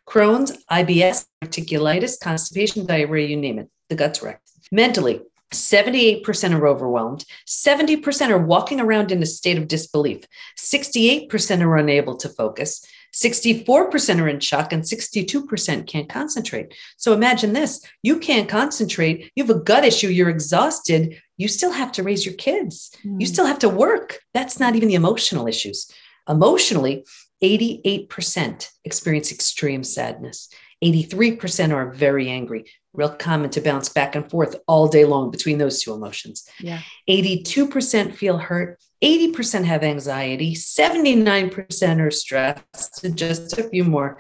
Crohn's, 0.09 0.65
IBS, 0.71 1.27
diverticulitis, 1.43 2.21
constipation, 2.21 2.87
diarrhea, 2.87 3.29
you 3.29 3.37
name 3.37 3.59
it. 3.59 3.69
The 3.89 3.97
gut's 3.97 4.23
wrecked. 4.23 4.49
Mentally, 4.71 5.21
78% 5.53 6.59
are 6.59 6.67
overwhelmed, 6.67 7.25
70% 7.47 8.31
are 8.31 8.39
walking 8.39 8.81
around 8.81 9.13
in 9.13 9.23
a 9.23 9.27
state 9.27 9.59
of 9.59 9.69
disbelief, 9.69 10.25
68% 10.59 11.63
are 11.63 11.77
unable 11.77 12.17
to 12.17 12.29
focus, 12.29 12.85
64% 13.15 14.21
are 14.21 14.29
in 14.29 14.41
shock, 14.41 14.73
and 14.73 14.83
62% 14.83 15.87
can't 15.87 16.09
concentrate. 16.09 16.75
So 16.97 17.13
imagine 17.13 17.53
this 17.53 17.85
you 18.03 18.19
can't 18.19 18.49
concentrate, 18.49 19.31
you 19.35 19.45
have 19.45 19.55
a 19.55 19.61
gut 19.61 19.85
issue, 19.85 20.09
you're 20.09 20.31
exhausted, 20.31 21.21
you 21.37 21.49
still 21.49 21.73
have 21.73 21.93
to 21.93 22.03
raise 22.03 22.25
your 22.25 22.35
kids, 22.35 22.91
mm. 23.05 23.21
you 23.21 23.27
hmm. 23.27 23.33
still 23.33 23.47
have 23.47 23.59
to 23.61 23.69
work. 23.69 24.21
That's 24.33 24.59
not 24.59 24.77
even 24.77 24.89
the 24.89 24.95
emotional 24.95 25.47
issues. 25.47 25.91
Emotionally, 26.29 27.05
88% 27.43 28.69
experience 28.85 29.33
extreme 29.33 29.83
sadness. 29.83 30.49
83% 30.83 31.75
are 31.75 31.91
very 31.91 32.29
angry. 32.29 32.65
Real 32.95 33.09
common 33.09 33.51
to 33.51 33.61
bounce 33.61 33.89
back 33.89 34.15
and 34.15 34.31
forth 34.31 34.57
all 34.67 34.87
day 34.87 35.05
long 35.05 35.31
between 35.31 35.59
those 35.59 35.83
two 35.83 35.95
emotions. 35.95 36.47
Yeah. 36.61 36.81
82% 37.09 38.15
feel 38.15 38.39
hurt. 38.39 38.79
80% 39.03 39.65
have 39.65 39.83
anxiety. 39.83 40.55
79% 40.55 42.01
are 42.01 42.11
stressed. 42.11 43.07
Just 43.15 43.59
a 43.59 43.69
few 43.69 43.85
more. 43.85 44.19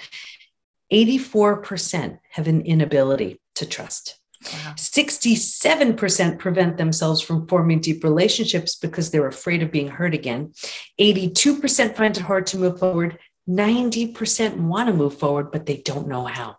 84% 0.92 2.18
have 2.30 2.48
an 2.48 2.62
inability 2.62 3.40
to 3.56 3.66
trust. 3.66 4.18
Wow. 4.44 4.74
67% 4.76 6.38
prevent 6.38 6.76
themselves 6.76 7.20
from 7.20 7.46
forming 7.46 7.80
deep 7.80 8.02
relationships 8.02 8.74
because 8.76 9.10
they're 9.10 9.28
afraid 9.28 9.62
of 9.62 9.70
being 9.70 9.88
hurt 9.88 10.14
again. 10.14 10.52
82% 11.00 11.96
find 11.96 12.16
it 12.16 12.22
hard 12.22 12.46
to 12.48 12.58
move 12.58 12.78
forward. 12.78 13.18
90% 13.48 14.56
want 14.56 14.88
to 14.88 14.94
move 14.94 15.18
forward, 15.18 15.52
but 15.52 15.66
they 15.66 15.76
don't 15.78 16.08
know 16.08 16.24
how. 16.24 16.56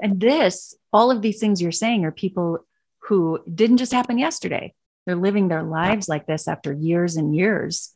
And 0.00 0.20
this, 0.20 0.74
all 0.92 1.10
of 1.10 1.22
these 1.22 1.38
things 1.38 1.60
you're 1.60 1.72
saying 1.72 2.04
are 2.04 2.12
people 2.12 2.66
who 3.00 3.40
didn't 3.52 3.78
just 3.78 3.92
happen 3.92 4.18
yesterday. 4.18 4.74
They're 5.06 5.16
living 5.16 5.48
their 5.48 5.62
lives 5.62 6.08
like 6.08 6.26
this 6.26 6.46
after 6.46 6.72
years 6.72 7.16
and 7.16 7.34
years. 7.34 7.94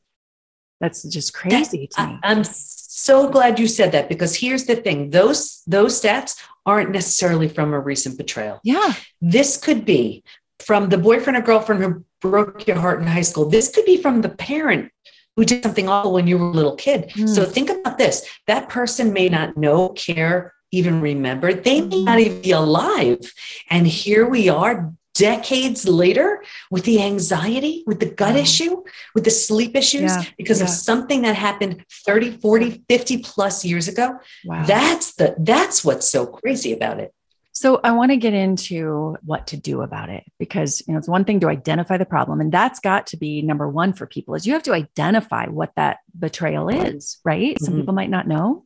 That's 0.81 1.03
just 1.03 1.33
crazy 1.33 1.89
that, 1.97 2.03
to 2.03 2.07
me. 2.09 2.19
I, 2.23 2.31
I'm 2.31 2.45
so 2.45 3.29
glad 3.29 3.59
you 3.59 3.67
said 3.67 3.93
that 3.93 4.09
because 4.09 4.35
here's 4.35 4.65
the 4.65 4.77
thing 4.77 5.11
those 5.11 5.63
those 5.67 6.01
stats 6.01 6.43
aren't 6.67 6.91
necessarily 6.91 7.49
from 7.49 7.73
a 7.73 7.81
recent 7.81 8.19
betrayal. 8.19 8.61
Yeah. 8.65 8.95
This 9.21 9.57
could 9.57 9.85
be 9.85 10.25
from 10.61 10.89
the 10.89 10.99
boyfriend 10.99 11.37
or 11.37 11.43
girlfriend 11.43 11.83
who 11.83 12.05
broke 12.21 12.67
your 12.67 12.79
heart 12.79 13.01
in 13.01 13.07
high 13.07 13.23
school. 13.23 13.49
This 13.49 13.71
could 13.71 13.85
be 13.85 14.01
from 14.01 14.23
the 14.23 14.31
parent 14.31 14.91
who 15.37 15.45
did 15.45 15.63
something 15.63 15.89
awful 15.89 16.13
when 16.13 16.27
you 16.27 16.39
were 16.39 16.47
a 16.47 16.51
little 16.51 16.77
kid. 16.77 17.11
Mm. 17.11 17.29
So 17.29 17.45
think 17.45 17.71
about 17.71 17.99
this. 17.99 18.27
That 18.47 18.69
person 18.69 19.13
may 19.13 19.29
not 19.29 19.57
know, 19.57 19.91
care, 19.91 20.55
even 20.76 21.00
remember. 21.00 21.52
They 21.52 21.81
may 21.81 22.02
not 22.02 22.21
even 22.21 22.43
be 22.43 22.50
alive. 22.52 23.33
And 23.71 23.87
here 23.87 24.28
we 24.28 24.49
are 24.49 24.93
decades 25.14 25.87
later 25.87 26.43
with 26.71 26.85
the 26.85 27.00
anxiety, 27.00 27.85
with 27.87 28.00
the 28.00 28.11
gut 28.11 28.37
issue, 28.37 28.83
with 29.14 29.25
the 29.25 29.31
sleep 29.31 29.76
issues 29.76 30.11
yeah, 30.11 30.25
because 30.37 30.59
yeah. 30.59 30.64
of 30.64 30.71
something 30.71 31.23
that 31.23 31.37
happened 31.37 31.85
30, 32.04 32.33
40, 32.38 32.85
50 32.88 33.19
plus 33.19 33.64
years 33.64 33.88
ago. 33.88 34.19
Wow. 34.45 34.64
That's 34.66 35.14
the 35.14 35.35
that's 35.38 35.85
what's 35.85 36.09
so 36.09 36.26
crazy 36.26 36.73
about 36.73 37.00
it. 37.00 37.14
So 37.52 37.81
I 37.85 37.93
want 37.93 38.11
to 38.11 38.16
get 38.16 38.35
into 38.35 39.16
what 39.25 39.47
to 39.49 39.57
do 39.57 39.83
about 39.83 40.11
it 40.11 40.25
because 40.40 40.83
you 40.88 40.93
know 40.93 40.99
it's 40.99 41.09
one 41.09 41.25
thing 41.25 41.38
to 41.40 41.49
identify 41.49 41.97
the 41.97 42.04
problem 42.04 42.40
and 42.40 42.50
that's 42.50 42.81
got 42.81 43.07
to 43.09 43.16
be 43.16 43.43
number 43.43 43.69
1 43.69 43.93
for 43.93 44.07
people 44.07 44.35
is 44.35 44.45
you 44.45 44.54
have 44.54 44.64
to 44.64 44.75
identify 44.75 45.47
what 45.47 45.71
that 45.76 45.99
betrayal 46.19 46.69
is, 46.69 47.19
right? 47.25 47.57
Some 47.61 47.75
mm-hmm. 47.75 47.83
people 47.83 47.95
might 47.95 48.11
not 48.11 48.26
know. 48.26 48.64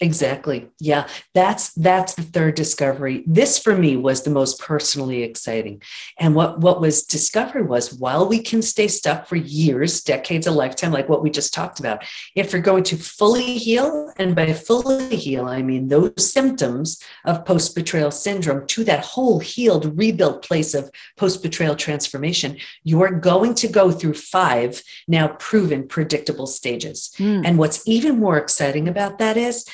Exactly. 0.00 0.68
Yeah. 0.78 1.08
That's 1.34 1.72
that's 1.74 2.14
the 2.14 2.22
third 2.22 2.54
discovery. 2.54 3.24
This 3.26 3.58
for 3.58 3.76
me 3.76 3.96
was 3.96 4.22
the 4.22 4.30
most 4.30 4.60
personally 4.60 5.24
exciting. 5.24 5.82
And 6.18 6.36
what 6.36 6.60
what 6.60 6.80
was 6.80 7.02
discovered 7.02 7.68
was 7.68 7.94
while 7.94 8.28
we 8.28 8.40
can 8.40 8.62
stay 8.62 8.86
stuck 8.86 9.26
for 9.26 9.34
years, 9.34 10.00
decades, 10.00 10.46
a 10.46 10.52
lifetime 10.52 10.92
like 10.92 11.08
what 11.08 11.22
we 11.22 11.30
just 11.30 11.52
talked 11.52 11.80
about, 11.80 12.04
if 12.36 12.52
you're 12.52 12.62
going 12.62 12.84
to 12.84 12.96
fully 12.96 13.58
heal 13.58 14.12
and 14.18 14.36
by 14.36 14.52
fully 14.52 15.16
heal 15.16 15.46
I 15.46 15.62
mean 15.62 15.88
those 15.88 16.12
symptoms 16.32 17.02
of 17.24 17.44
post-betrayal 17.44 18.12
syndrome 18.12 18.68
to 18.68 18.84
that 18.84 19.04
whole 19.04 19.40
healed 19.40 19.98
rebuilt 19.98 20.44
place 20.44 20.74
of 20.74 20.90
post-betrayal 21.16 21.74
transformation, 21.74 22.56
you're 22.84 23.10
going 23.10 23.54
to 23.54 23.66
go 23.66 23.90
through 23.90 24.14
five 24.14 24.80
now 25.08 25.28
proven 25.40 25.88
predictable 25.88 26.46
stages. 26.46 27.10
Mm. 27.18 27.42
And 27.44 27.58
what's 27.58 27.82
even 27.86 28.20
more 28.20 28.38
exciting 28.38 28.86
about 28.86 29.18
that 29.18 29.36
is 29.36 29.66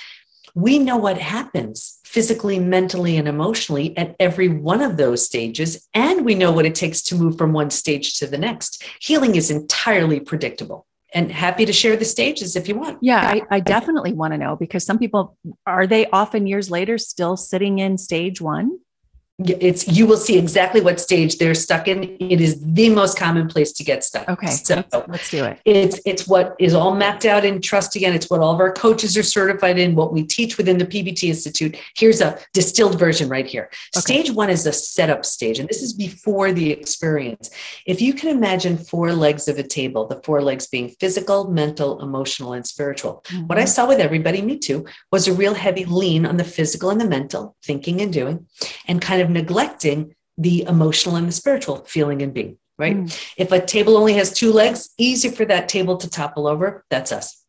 we 0.54 0.78
know 0.78 0.96
what 0.96 1.18
happens 1.18 1.98
physically, 2.04 2.60
mentally, 2.60 3.16
and 3.16 3.26
emotionally 3.26 3.96
at 3.98 4.14
every 4.20 4.48
one 4.48 4.80
of 4.80 4.96
those 4.96 5.24
stages. 5.24 5.88
And 5.94 6.24
we 6.24 6.36
know 6.36 6.52
what 6.52 6.64
it 6.64 6.76
takes 6.76 7.02
to 7.02 7.16
move 7.16 7.36
from 7.36 7.52
one 7.52 7.70
stage 7.70 8.18
to 8.18 8.26
the 8.26 8.38
next. 8.38 8.84
Healing 9.00 9.34
is 9.34 9.50
entirely 9.50 10.20
predictable. 10.20 10.86
And 11.12 11.30
happy 11.30 11.64
to 11.64 11.72
share 11.72 11.96
the 11.96 12.04
stages 12.04 12.56
if 12.56 12.68
you 12.68 12.76
want. 12.76 12.98
Yeah, 13.00 13.20
I, 13.20 13.42
I 13.50 13.60
definitely 13.60 14.12
want 14.12 14.32
to 14.32 14.38
know 14.38 14.56
because 14.56 14.84
some 14.84 14.98
people 14.98 15.36
are 15.64 15.86
they 15.86 16.06
often 16.06 16.48
years 16.48 16.70
later 16.70 16.98
still 16.98 17.36
sitting 17.36 17.78
in 17.78 17.98
stage 17.98 18.40
one? 18.40 18.80
It's 19.40 19.88
you 19.88 20.06
will 20.06 20.16
see 20.16 20.38
exactly 20.38 20.80
what 20.80 21.00
stage 21.00 21.38
they're 21.38 21.56
stuck 21.56 21.88
in. 21.88 22.16
It 22.20 22.40
is 22.40 22.60
the 22.62 22.88
most 22.88 23.18
common 23.18 23.48
place 23.48 23.72
to 23.72 23.82
get 23.82 24.04
stuck. 24.04 24.28
Okay 24.28 24.46
so 24.46 24.76
let's, 24.76 25.08
let's, 25.08 25.30
do 25.30 25.44
it. 25.44 25.58
it's 25.64 26.00
it's 26.06 26.28
what 26.28 26.54
is 26.60 26.72
all 26.72 26.94
mapped 26.94 27.24
out 27.24 27.44
in 27.44 27.60
trust 27.60 27.96
again. 27.96 28.14
It's 28.14 28.30
what 28.30 28.38
all 28.38 28.54
of 28.54 28.60
our 28.60 28.72
coaches 28.72 29.16
are 29.16 29.24
certified 29.24 29.76
in. 29.76 29.96
What 29.96 30.12
we 30.12 30.22
teach 30.22 30.56
within 30.56 30.78
the 30.78 30.86
pbt 30.86 31.24
institute. 31.24 31.76
Here's 31.96 32.20
a 32.20 32.38
distilled 32.52 32.96
version 32.96 33.28
right 33.28 33.44
here. 33.44 33.70
Okay. 33.96 34.22
stage 34.22 34.30
one 34.30 34.50
is 34.50 34.66
a 34.66 34.72
setup 34.72 35.24
stage 35.24 35.58
and 35.58 35.68
this 35.68 35.82
is 35.82 35.92
before 35.92 36.52
the 36.52 36.70
experience. 36.70 37.50
If 37.86 38.00
you 38.00 38.14
can 38.14 38.28
imagine 38.28 38.78
four 38.78 39.12
legs 39.12 39.48
of 39.48 39.58
a 39.58 39.64
table 39.64 40.06
the 40.06 40.20
four 40.22 40.42
legs 40.42 40.68
being 40.68 40.90
physical 41.00 41.50
mental 41.50 42.00
emotional 42.00 42.52
and 42.52 42.64
spiritual. 42.64 43.24
Mm-hmm. 43.24 43.46
what 43.48 43.58
i 43.58 43.64
saw 43.64 43.88
with 43.88 43.98
everybody 43.98 44.42
me 44.42 44.58
too 44.58 44.84
was 45.10 45.26
a 45.26 45.32
real 45.32 45.54
heavy 45.54 45.84
lean 45.84 46.24
on 46.24 46.36
the 46.36 46.44
physical 46.44 46.90
and 46.90 47.00
the 47.00 47.08
mental 47.08 47.56
thinking 47.64 48.00
and 48.00 48.12
doing 48.12 48.46
and 48.86 49.00
kind 49.00 49.22
of 49.22 49.23
of 49.24 49.30
neglecting 49.30 50.14
the 50.38 50.62
emotional 50.62 51.16
and 51.16 51.28
the 51.28 51.32
spiritual 51.32 51.84
feeling 51.84 52.22
and 52.22 52.34
being, 52.34 52.58
right? 52.78 52.96
Mm. 52.96 53.32
If 53.36 53.52
a 53.52 53.64
table 53.64 53.96
only 53.96 54.14
has 54.14 54.32
two 54.32 54.52
legs, 54.52 54.90
easy 54.98 55.28
for 55.28 55.44
that 55.46 55.68
table 55.68 55.96
to 55.96 56.08
topple 56.08 56.46
over. 56.46 56.84
That's 56.90 57.12
us. 57.12 57.42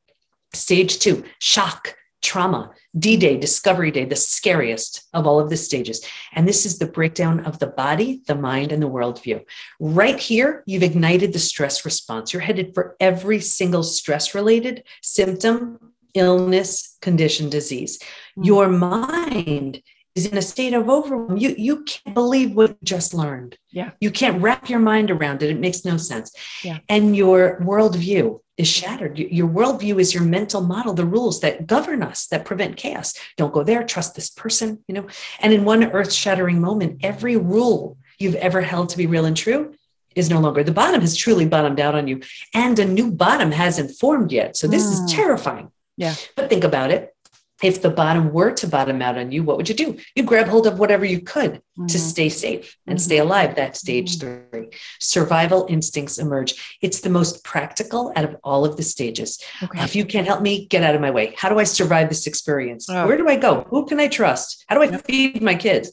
Stage 0.53 0.99
two, 0.99 1.23
shock, 1.39 1.95
trauma, 2.21 2.71
D 2.97 3.17
Day, 3.17 3.37
Discovery 3.37 3.91
Day, 3.91 4.05
the 4.05 4.15
scariest 4.15 5.03
of 5.13 5.27
all 5.27 5.39
of 5.39 5.49
the 5.49 5.57
stages. 5.57 6.05
And 6.33 6.47
this 6.47 6.65
is 6.65 6.79
the 6.79 6.87
breakdown 6.87 7.45
of 7.45 7.59
the 7.59 7.67
body, 7.67 8.21
the 8.27 8.35
mind, 8.35 8.71
and 8.71 8.81
the 8.81 8.89
worldview. 8.89 9.43
Right 9.79 10.19
here, 10.19 10.63
you've 10.65 10.83
ignited 10.83 11.33
the 11.33 11.39
stress 11.39 11.85
response. 11.85 12.33
You're 12.33 12.41
headed 12.41 12.73
for 12.73 12.95
every 12.99 13.39
single 13.41 13.83
stress 13.83 14.33
related 14.33 14.83
symptom, 15.01 15.93
illness, 16.13 16.97
condition, 17.01 17.49
disease. 17.49 17.99
Mm. 18.37 18.45
Your 18.45 18.69
mind 18.69 19.81
is 20.15 20.25
in 20.25 20.37
a 20.37 20.41
state 20.41 20.73
of 20.73 20.89
overwhelm. 20.89 21.37
You 21.37 21.53
you 21.57 21.83
can't 21.83 22.15
believe 22.15 22.55
what 22.55 22.69
you 22.69 22.77
just 22.83 23.13
learned. 23.13 23.57
Yeah. 23.71 23.91
You 23.99 24.11
can't 24.11 24.41
wrap 24.41 24.69
your 24.69 24.79
mind 24.79 25.11
around 25.11 25.43
it. 25.43 25.49
It 25.49 25.59
makes 25.59 25.83
no 25.85 25.97
sense. 25.97 26.33
Yeah. 26.63 26.79
And 26.89 27.15
your 27.15 27.59
worldview 27.59 28.39
is 28.57 28.67
shattered. 28.69 29.19
Your 29.19 29.49
worldview 29.49 29.99
is 29.99 30.13
your 30.13 30.23
mental 30.23 30.61
model, 30.61 30.93
the 30.93 31.05
rules 31.05 31.41
that 31.41 31.67
govern 31.67 32.01
us, 32.01 32.27
that 32.27 32.45
prevent 32.45 32.77
chaos. 32.77 33.13
Don't 33.35 33.53
go 33.53 33.63
there, 33.63 33.83
trust 33.83 34.15
this 34.15 34.29
person, 34.29 34.81
you 34.87 34.95
know. 34.95 35.07
And 35.41 35.51
in 35.51 35.65
one 35.65 35.83
earth-shattering 35.83 36.61
moment, 36.61 36.99
every 37.03 37.35
rule 37.35 37.97
you've 38.17 38.35
ever 38.35 38.61
held 38.61 38.87
to 38.89 38.97
be 38.97 39.07
real 39.07 39.25
and 39.25 39.35
true 39.35 39.73
is 40.15 40.29
no 40.29 40.39
longer. 40.39 40.63
The 40.63 40.71
bottom 40.71 41.01
has 41.01 41.17
truly 41.17 41.45
bottomed 41.45 41.81
out 41.81 41.95
on 41.95 42.07
you. 42.07 42.21
And 42.53 42.79
a 42.79 42.85
new 42.85 43.11
bottom 43.11 43.51
hasn't 43.51 43.91
formed 43.91 44.31
yet. 44.31 44.55
So 44.55 44.67
this 44.67 44.85
mm. 44.85 44.91
is 44.93 45.13
terrifying. 45.13 45.69
Yeah. 45.97 46.15
But 46.37 46.49
think 46.49 46.63
about 46.63 46.91
it 46.91 47.14
if 47.63 47.81
the 47.81 47.89
bottom 47.89 48.33
were 48.33 48.51
to 48.51 48.67
bottom 48.67 49.01
out 49.01 49.17
on 49.17 49.31
you, 49.31 49.43
what 49.43 49.57
would 49.57 49.69
you 49.69 49.75
do? 49.75 49.97
You 50.15 50.23
grab 50.23 50.47
hold 50.47 50.67
of 50.67 50.77
whatever 50.77 51.05
you 51.05 51.21
could 51.21 51.53
mm-hmm. 51.53 51.85
to 51.85 51.99
stay 51.99 52.27
safe 52.27 52.77
and 52.85 52.97
mm-hmm. 52.97 53.03
stay 53.03 53.17
alive. 53.19 53.55
That's 53.55 53.79
stage 53.79 54.17
mm-hmm. 54.17 54.49
three. 54.51 54.69
Survival 54.99 55.65
instincts 55.69 56.17
emerge. 56.17 56.77
It's 56.81 56.99
the 56.99 57.09
most 57.09 57.43
practical 57.43 58.11
out 58.15 58.25
of 58.25 58.35
all 58.43 58.65
of 58.65 58.75
the 58.75 58.83
stages. 58.83 59.41
Okay. 59.63 59.83
if 59.83 59.95
you 59.95 60.05
can't 60.05 60.27
help 60.27 60.41
me, 60.41 60.65
get 60.65 60.83
out 60.83 60.95
of 60.95 61.01
my 61.01 61.11
way. 61.11 61.33
How 61.37 61.49
do 61.49 61.59
I 61.59 61.63
survive 61.63 62.09
this 62.09 62.27
experience? 62.27 62.87
Oh. 62.89 63.07
Where 63.07 63.17
do 63.17 63.29
I 63.29 63.37
go? 63.37 63.65
Who 63.69 63.85
can 63.85 63.99
I 63.99 64.09
trust? 64.09 64.65
How 64.67 64.75
do 64.75 64.81
I 64.81 64.91
yep. 64.91 65.05
feed 65.05 65.41
my 65.41 65.55
kids? 65.55 65.91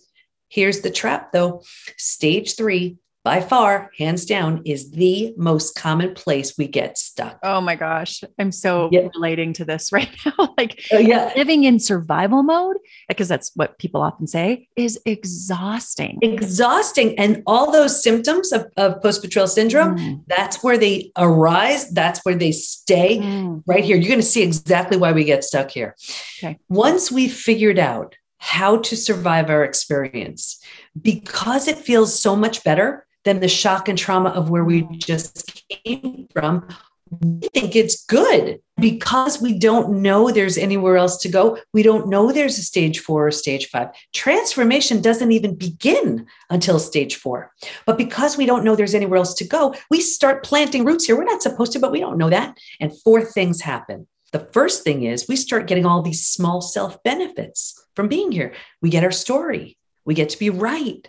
Here's 0.49 0.81
the 0.81 0.90
trap 0.90 1.33
though. 1.33 1.62
Stage 1.97 2.57
three 2.57 2.99
by 3.25 3.41
far, 3.41 3.91
hands 3.97 4.25
down, 4.25 4.62
is 4.64 4.91
the 4.91 5.33
most 5.37 5.76
common 5.76 6.12
place 6.14 6.59
we 6.59 6.67
get 6.67 6.99
stuck. 6.99 7.38
Oh 7.45 7.61
my 7.61 7.76
gosh. 7.76 8.25
I'm 8.38 8.50
so 8.50 8.88
yeah. 8.91 9.09
relating 9.14 9.52
to 9.55 9.64
this 9.64 9.93
right 9.93 10.11
now. 10.26 10.55
like 10.59 10.85
uh, 10.93 10.99
yeah. 10.99 11.33
living 11.37 11.64
in 11.64 11.79
survival 11.79 12.43
mode, 12.43 12.76
because 13.09 13.29
that's 13.29 13.52
what 13.55 13.79
people 13.79 14.02
often 14.02 14.26
say, 14.26 14.69
is 14.76 14.99
exhausting. 15.07 16.19
Exhausting. 16.23 17.17
And 17.19 17.43
all 17.47 17.71
those 17.71 18.02
symptoms 18.02 18.52
of, 18.52 18.67
of 18.76 19.00
post 19.02 19.23
betrayal 19.23 19.47
syndrome, 19.47 19.97
mm. 19.97 20.23
that's 20.26 20.62
where 20.64 20.79
they 20.79 21.12
arise. 21.17 21.91
That's 21.91 22.25
where 22.25 22.35
they 22.35 22.52
stay 22.52 23.19
mm. 23.19 23.62
right 23.67 23.85
here. 23.85 23.97
You're 23.97 24.09
going 24.09 24.21
to 24.21 24.26
see 24.26 24.43
exactly 24.43 24.97
why 24.97 25.12
we 25.12 25.25
get 25.25 25.45
stuck 25.45 25.71
here. 25.71 25.95
Okay. 26.38 26.59
Once 26.69 27.12
we've 27.12 27.33
figured 27.33 27.79
out 27.79 28.17
how 28.38 28.79
to 28.79 28.97
survive 28.97 29.49
our 29.49 29.62
experience, 29.62 30.61
because 31.00 31.69
it 31.69 31.79
feels 31.79 32.19
so 32.19 32.35
much 32.35 32.64
better 32.64 33.07
than 33.25 33.41
the 33.41 33.49
shock 33.49 33.88
and 33.88 33.99
trauma 33.99 34.31
of 34.31 34.50
where 34.50 34.64
we 34.64 34.83
just 34.97 35.64
came 35.69 36.29
from, 36.33 36.69
we 37.21 37.49
think 37.49 37.76
it's 37.76 38.05
good 38.07 38.61
because 38.81 39.41
we 39.41 39.59
don't 39.59 40.00
know 40.02 40.31
there's 40.31 40.57
anywhere 40.57 40.97
else 40.97 41.19
to 41.19 41.29
go. 41.29 41.59
We 41.73 41.83
don't 41.83 42.09
know 42.09 42.33
there's 42.33 42.59
a 42.59 42.62
stage 42.62 43.00
four 43.00 43.26
or 43.26 43.31
stage 43.31 43.69
five. 43.69 43.88
Transformation 44.14 45.02
doesn't 45.02 45.31
even 45.31 45.55
begin 45.55 46.26
until 46.49 46.79
stage 46.79 47.17
four. 47.17 47.52
But 47.85 47.99
because 47.99 48.37
we 48.37 48.47
don't 48.47 48.64
know 48.64 48.75
there's 48.75 48.95
anywhere 48.95 49.19
else 49.19 49.35
to 49.35 49.47
go, 49.47 49.75
we 49.91 50.00
start 50.00 50.45
planting 50.45 50.85
roots 50.85 51.05
here. 51.05 51.17
We're 51.17 51.25
not 51.25 51.43
supposed 51.43 51.73
to, 51.73 51.81
but 51.81 51.93
we 51.93 52.00
don't 52.00 52.19
know 52.19 52.31
that. 52.31 52.57
And 52.81 52.99
four 53.02 53.23
things 53.23 53.61
happen. 53.61 54.07
The 54.33 54.49
first 54.52 54.83
thing 54.83 55.02
is 55.02 55.29
we 55.29 55.37
start 55.37 55.67
getting 55.67 55.85
all 55.85 56.00
these 56.00 56.26
small 56.26 56.62
self 56.62 57.02
benefits 57.02 57.79
from 57.95 58.09
being 58.09 58.33
here. 58.33 58.55
We 58.81 58.88
get 58.88 59.05
our 59.05 59.12
story, 59.12 59.76
we 60.07 60.14
get 60.14 60.31
to 60.31 60.38
be 60.38 60.49
right, 60.49 61.09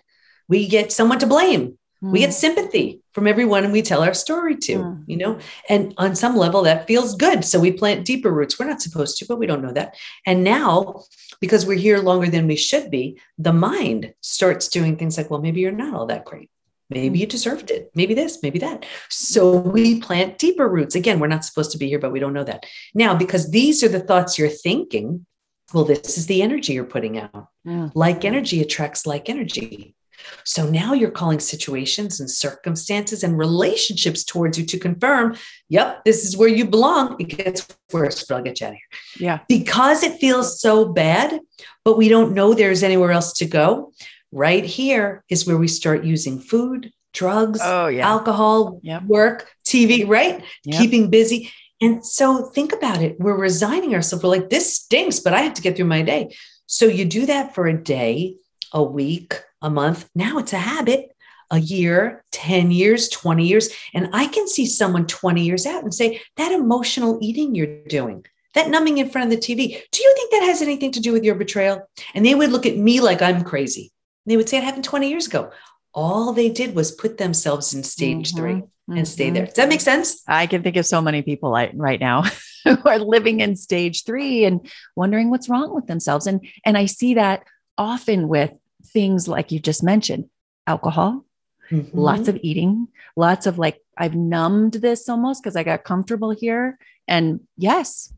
we 0.50 0.68
get 0.68 0.92
someone 0.92 1.20
to 1.20 1.28
blame, 1.28 1.78
mm. 2.04 2.12
we 2.12 2.20
get 2.20 2.28
hmm. 2.28 2.32
sympathy 2.32 3.02
from 3.14 3.28
everyone 3.28 3.72
we 3.72 3.82
tell 3.82 4.04
our 4.04 4.14
story 4.14 4.56
to, 4.58 4.78
mm. 4.78 5.04
you 5.08 5.18
know, 5.18 5.40
and 5.70 5.94
on 5.98 6.16
some 6.16 6.36
level 6.36 6.64
that 6.64 6.88
feels 6.88 7.16
good. 7.16 7.46
So 7.46 7.60
we 7.60 7.72
plant 7.72 8.06
deeper 8.06 8.32
roots. 8.32 8.60
We're 8.60 8.68
not 8.68 8.82
supposed 8.82 9.18
to, 9.20 9.26
but 9.26 9.40
we 9.40 9.48
don't 9.48 9.62
know 9.62 9.74
that. 9.74 9.96
And 10.26 10.44
now, 10.44 11.04
because 11.40 11.66
we're 11.66 11.78
here 11.78 12.00
longer 12.00 12.30
than 12.30 12.48
we 12.48 12.56
should 12.56 12.92
be, 12.92 13.20
the 13.38 13.54
mind 13.54 14.14
starts 14.22 14.68
doing 14.68 14.98
things 14.98 15.18
like, 15.18 15.30
well, 15.30 15.42
maybe 15.42 15.62
you're 15.62 15.72
not 15.72 15.94
all 15.94 16.08
that 16.08 16.26
great. 16.26 16.50
Maybe 16.90 17.20
you 17.20 17.26
deserved 17.26 17.72
it. 17.72 17.92
Maybe 17.96 18.14
this, 18.14 18.44
maybe 18.44 18.60
that. 18.60 18.86
So 19.10 19.58
we 19.58 20.00
plant 20.00 20.38
deeper 20.38 20.68
roots. 20.68 20.96
Again, 20.96 21.20
we're 21.20 21.28
not 21.28 21.46
supposed 21.46 21.72
to 21.72 21.78
be 21.78 21.88
here, 21.88 22.00
but 22.00 22.12
we 22.12 22.20
don't 22.20 22.34
know 22.34 22.44
that. 22.44 22.66
Now, 22.94 23.16
because 23.16 23.50
these 23.50 23.84
are 23.84 23.90
the 23.90 24.00
thoughts 24.00 24.38
you're 24.38 24.50
thinking, 24.50 25.26
well, 25.74 25.86
this 25.86 26.18
is 26.18 26.28
the 26.28 26.42
energy 26.42 26.74
you're 26.74 26.84
putting 26.84 27.18
out. 27.18 27.48
Yeah. 27.64 27.90
Like 27.96 28.26
energy 28.26 28.62
attracts 28.62 29.06
like 29.06 29.30
energy. 29.30 29.96
So 30.44 30.70
now 30.70 30.94
you're 30.94 31.12
calling 31.12 31.40
situations 31.40 32.20
and 32.20 32.30
circumstances 32.30 33.24
and 33.24 33.38
relationships 33.38 34.24
towards 34.24 34.58
you 34.58 34.66
to 34.66 34.80
confirm, 34.80 35.36
yep, 35.70 36.04
this 36.06 36.26
is 36.26 36.38
where 36.38 36.50
you 36.50 36.66
belong. 36.66 37.16
It 37.20 37.26
gets 37.26 37.68
worse, 37.92 38.24
but 38.26 38.36
I'll 38.36 38.44
get 38.44 38.60
you 38.60 38.68
out 38.68 38.74
of 38.74 38.78
here. 38.78 39.28
Yeah. 39.28 39.40
Because 39.48 40.04
it 40.04 40.20
feels 40.20 40.62
so 40.62 40.86
bad, 40.86 41.40
but 41.84 41.98
we 41.98 42.10
don't 42.10 42.34
know 42.34 42.54
there's 42.54 42.84
anywhere 42.84 43.12
else 43.12 43.34
to 43.34 43.46
go. 43.46 43.92
Right 44.32 44.66
here 44.66 45.24
is 45.30 45.46
where 45.46 45.58
we 45.58 45.68
start 45.68 46.04
using 46.04 46.40
food, 46.40 46.92
drugs, 47.14 47.60
oh, 47.62 47.88
yeah. 47.88 48.08
alcohol, 48.08 48.80
yep. 48.82 49.04
work, 49.04 49.52
TV, 49.66 50.08
right? 50.08 50.44
Yep. 50.66 50.80
Keeping 50.80 51.10
busy. 51.10 51.52
And 51.82 52.06
so 52.06 52.46
think 52.46 52.74
about 52.74 53.02
it. 53.02 53.20
We're 53.20 53.38
resigning 53.38 53.94
ourselves. 53.94 54.24
We're 54.24 54.30
like, 54.30 54.50
this 54.50 54.76
stinks, 54.76 55.20
but 55.20 55.34
I 55.34 55.42
have 55.42 55.54
to 55.56 55.62
get 55.62 55.76
through 55.76 55.86
my 55.86 56.02
day. 56.02 56.36
So 56.66 56.86
you 56.86 57.06
do 57.06 57.26
that 57.26 57.54
for 57.54 57.68
a 57.68 57.84
day, 57.84 58.38
a 58.72 58.82
week, 58.82 59.42
a 59.64 59.70
month. 59.70 60.08
Now 60.14 60.38
it's 60.38 60.54
a 60.54 60.58
habit, 60.58 61.16
a 61.50 61.60
year, 61.60 62.24
10 62.32 62.70
years, 62.70 63.10
20 63.10 63.48
years. 63.48 63.70
And 63.94 64.10
I 64.14 64.28
can 64.28 64.48
see 64.48 64.66
someone 64.66 65.08
20 65.08 65.44
years 65.44 65.66
out 65.66 65.84
and 65.84 65.94
say, 65.94 66.22
that 66.38 66.52
emotional 66.52 67.18
eating 67.22 67.56
you're 67.56 67.84
doing, 67.86 68.26
that 68.54 68.70
numbing 68.70 69.00
in 69.00 69.10
front 69.10 69.32
of 69.32 69.40
the 69.40 69.46
TV, 69.46 69.82
do 69.92 70.04
you 70.04 70.14
think 70.16 70.32
that 70.32 70.44
has 70.44 70.62
anything 70.62 70.92
to 70.92 71.00
do 71.00 71.14
with 71.14 71.24
your 71.24 71.36
betrayal? 71.36 71.90
And 72.14 72.26
they 72.26 72.36
would 72.36 72.52
look 72.52 72.66
at 72.66 72.78
me 72.78 73.00
like 73.00 73.22
I'm 73.22 73.44
crazy. 73.44 73.92
They 74.26 74.38
would 74.38 74.50
say 74.50 74.58
it 74.58 74.64
happened 74.64 74.84
20 74.84 75.10
years 75.10 75.28
ago. 75.28 75.52
All 75.94 76.34
they 76.34 76.50
did 76.50 76.76
was 76.76 76.92
put 76.92 77.18
themselves 77.18 77.74
in 77.74 77.84
stage 77.84 78.30
mm-hmm, 78.30 78.38
three 78.38 78.52
and 78.54 78.66
mm-hmm. 78.90 79.04
stay 79.04 79.30
there. 79.30 79.46
Does 79.46 79.56
that 79.56 79.70
make 79.70 79.82
sense? 79.82 80.24
I 80.28 80.48
can 80.48 80.64
think 80.64 80.76
of 80.76 80.86
so 80.86 81.02
many 81.02 81.22
people 81.22 81.52
right 81.52 82.00
now 82.00 82.24
who 82.64 82.78
are 82.86 83.00
living 83.00 83.42
in 83.42 83.56
stage 83.56 84.04
three 84.04 84.44
and 84.46 84.68
wondering 84.96 85.30
what's 85.30 85.50
wrong 85.50 85.74
with 85.74 85.88
themselves. 85.88 86.26
And, 86.26 86.46
and 86.66 86.78
I 86.78 86.86
see 86.86 87.14
that 87.14 87.44
often 87.78 88.28
with 88.28 88.58
things 88.86 89.28
like 89.28 89.52
you 89.52 89.60
just 89.60 89.84
mentioned 89.84 90.30
alcohol, 90.68 91.26
mm-hmm. 91.72 91.98
lots 91.98 92.28
of 92.28 92.40
eating, 92.42 92.88
lots 93.16 93.46
of 93.46 93.58
like, 93.58 93.80
I've 93.98 94.16
numbed 94.16 94.74
this 94.74 95.08
almost 95.10 95.44
because 95.44 95.56
I 95.56 95.64
got 95.64 95.84
comfortable 95.84 96.32
here. 96.32 96.78
And 97.08 97.42
yes, 97.58 98.14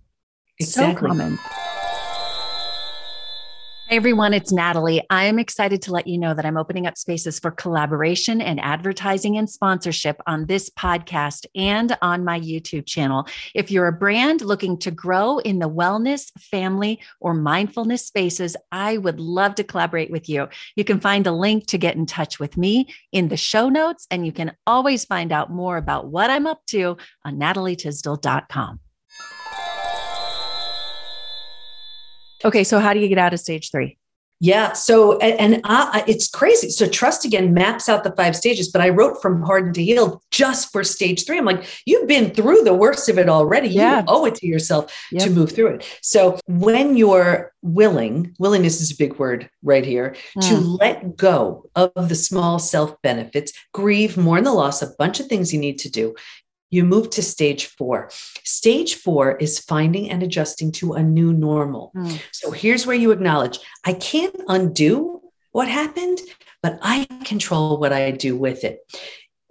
exactly. 0.60 1.02
so 1.02 1.08
common. 1.08 1.40
Hey 3.88 3.98
everyone, 3.98 4.34
it's 4.34 4.52
Natalie. 4.52 5.06
I 5.12 5.26
am 5.26 5.38
excited 5.38 5.84
to 5.84 5.92
let 5.92 6.08
you 6.08 6.18
know 6.18 6.34
that 6.34 6.44
I'm 6.44 6.58
opening 6.58 6.88
up 6.88 6.98
spaces 6.98 7.38
for 7.38 7.52
collaboration 7.52 8.42
and 8.42 8.60
advertising 8.60 9.38
and 9.38 9.48
sponsorship 9.48 10.20
on 10.26 10.48
this 10.48 10.72
podcast 10.72 11.46
and 11.54 11.96
on 12.02 12.26
my 12.26 12.40
YouTube 12.40 12.88
channel. 12.88 13.28
If 13.54 13.70
you're 13.70 13.86
a 13.86 13.94
brand 13.94 14.42
looking 14.42 14.80
to 14.80 14.90
grow 14.90 15.38
in 15.38 15.60
the 15.60 15.70
wellness, 15.70 16.32
family, 16.40 17.00
or 17.20 17.36
mindfulness 17.36 18.04
spaces, 18.04 18.58
I 18.72 18.98
would 18.98 19.20
love 19.20 19.54
to 19.56 19.64
collaborate 19.64 20.10
with 20.10 20.28
you. 20.30 20.48
You 20.76 20.84
can 20.84 21.00
find 21.00 21.28
a 21.28 21.32
link 21.32 21.68
to 21.68 21.78
get 21.78 21.96
in 21.96 22.08
touch 22.08 22.40
with 22.40 22.58
me 22.58 22.92
in 23.12 23.28
the 23.28 23.38
show 23.38 23.70
notes, 23.70 24.08
and 24.10 24.26
you 24.26 24.32
can 24.32 24.54
always 24.66 25.06
find 25.06 25.32
out 25.32 25.52
more 25.52 25.78
about 25.78 26.08
what 26.08 26.32
I'm 26.32 26.48
up 26.48 26.66
to 26.70 26.98
on 27.24 27.38
natalietysdal.com. 27.38 28.80
Okay, 32.46 32.64
so 32.64 32.80
how 32.80 32.94
do 32.94 33.00
you 33.00 33.08
get 33.08 33.18
out 33.18 33.34
of 33.34 33.40
stage 33.40 33.72
three? 33.72 33.98
Yeah. 34.42 34.74
So, 34.74 35.18
and, 35.20 35.64
and 35.66 36.04
it's 36.08 36.28
crazy. 36.28 36.70
So, 36.70 36.88
trust 36.88 37.24
again 37.24 37.54
maps 37.54 37.88
out 37.88 38.04
the 38.04 38.12
five 38.12 38.36
stages, 38.36 38.70
but 38.70 38.82
I 38.82 38.90
wrote 38.90 39.22
from 39.22 39.42
hardened 39.42 39.76
to 39.76 39.84
healed 39.84 40.22
just 40.30 40.72
for 40.74 40.84
stage 40.84 41.26
three. 41.26 41.38
I'm 41.38 41.46
like, 41.46 41.66
you've 41.86 42.08
been 42.08 42.32
through 42.32 42.64
the 42.64 42.74
worst 42.74 43.08
of 43.08 43.18
it 43.18 43.30
already. 43.30 43.70
Yeah. 43.70 44.00
You 44.00 44.06
owe 44.10 44.26
it 44.26 44.36
to 44.36 44.48
yourself 44.48 44.94
yep. 45.12 45.24
to 45.24 45.30
move 45.30 45.54
through 45.54 45.76
it. 45.76 46.00
So, 46.02 46.38
when 46.48 46.98
you're 46.98 47.54
willing, 47.62 48.36
willingness 48.38 48.82
is 48.82 48.92
a 48.92 48.98
big 48.98 49.18
word 49.18 49.50
right 49.64 49.86
here, 49.86 50.16
mm. 50.38 50.50
to 50.50 50.58
let 50.58 51.16
go 51.16 51.70
of 51.76 52.10
the 52.10 52.16
small 52.16 52.60
self 52.60 53.02
benefits, 53.02 53.54
grieve, 53.74 54.18
mourn 54.18 54.44
the 54.44 54.52
loss, 54.52 54.82
a 54.82 54.94
bunch 55.00 55.22
of 55.22 55.28
things 55.28 55.54
you 55.54 55.60
need 55.60 55.80
to 55.80 55.90
do 55.90 56.14
you 56.72 56.84
move 56.84 57.10
to 57.12 57.22
stage 57.22 57.68
four. 57.68 58.10
Stage 58.44 58.96
four 58.96 59.38
is 59.38 59.60
finding 59.60 60.10
and 60.10 60.24
adjusting 60.24 60.72
to 60.74 60.94
a 60.94 61.04
new 61.04 61.34
normal. 61.34 61.92
Mm. 61.96 62.22
So 62.32 62.52
here's 62.52 62.86
where 62.86 62.96
you 62.96 63.12
acknowledge 63.12 63.60
I 63.86 63.94
can't 63.94 64.36
undo 64.48 65.22
what 65.52 65.68
happened, 65.68 66.20
but 66.62 66.80
I 66.82 67.06
control 67.24 67.78
what 67.78 67.94
I 67.94 68.12
do 68.12 68.36
with 68.36 68.64
it. 68.64 68.80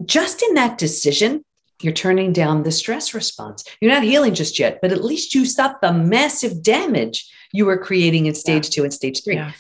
Just 0.05 0.43
in 0.43 0.55
that 0.55 0.77
decision, 0.77 1.45
you're 1.81 1.93
turning 1.93 2.33
down 2.33 2.63
the 2.63 2.73
stress 2.73 3.15
response. 3.15 3.65
You're 3.81 3.93
not 3.93 4.03
healing 4.03 4.35
just 4.35 4.59
yet, 4.59 4.81
but 4.83 4.93
at 4.93 5.05
least 5.05 5.35
you 5.35 5.45
stop 5.45 5.81
the 5.81 5.93
massive 5.93 6.63
damage 6.63 7.31
you 7.53 7.67
were 7.67 7.79
creating 7.79 8.27
in 8.27 8.35
stage 8.35 8.67
yeah. 8.67 8.71
two 8.71 8.83
and 8.85 8.93
stage 8.93 9.23
three. 9.25 9.37
Yeah. 9.37 9.53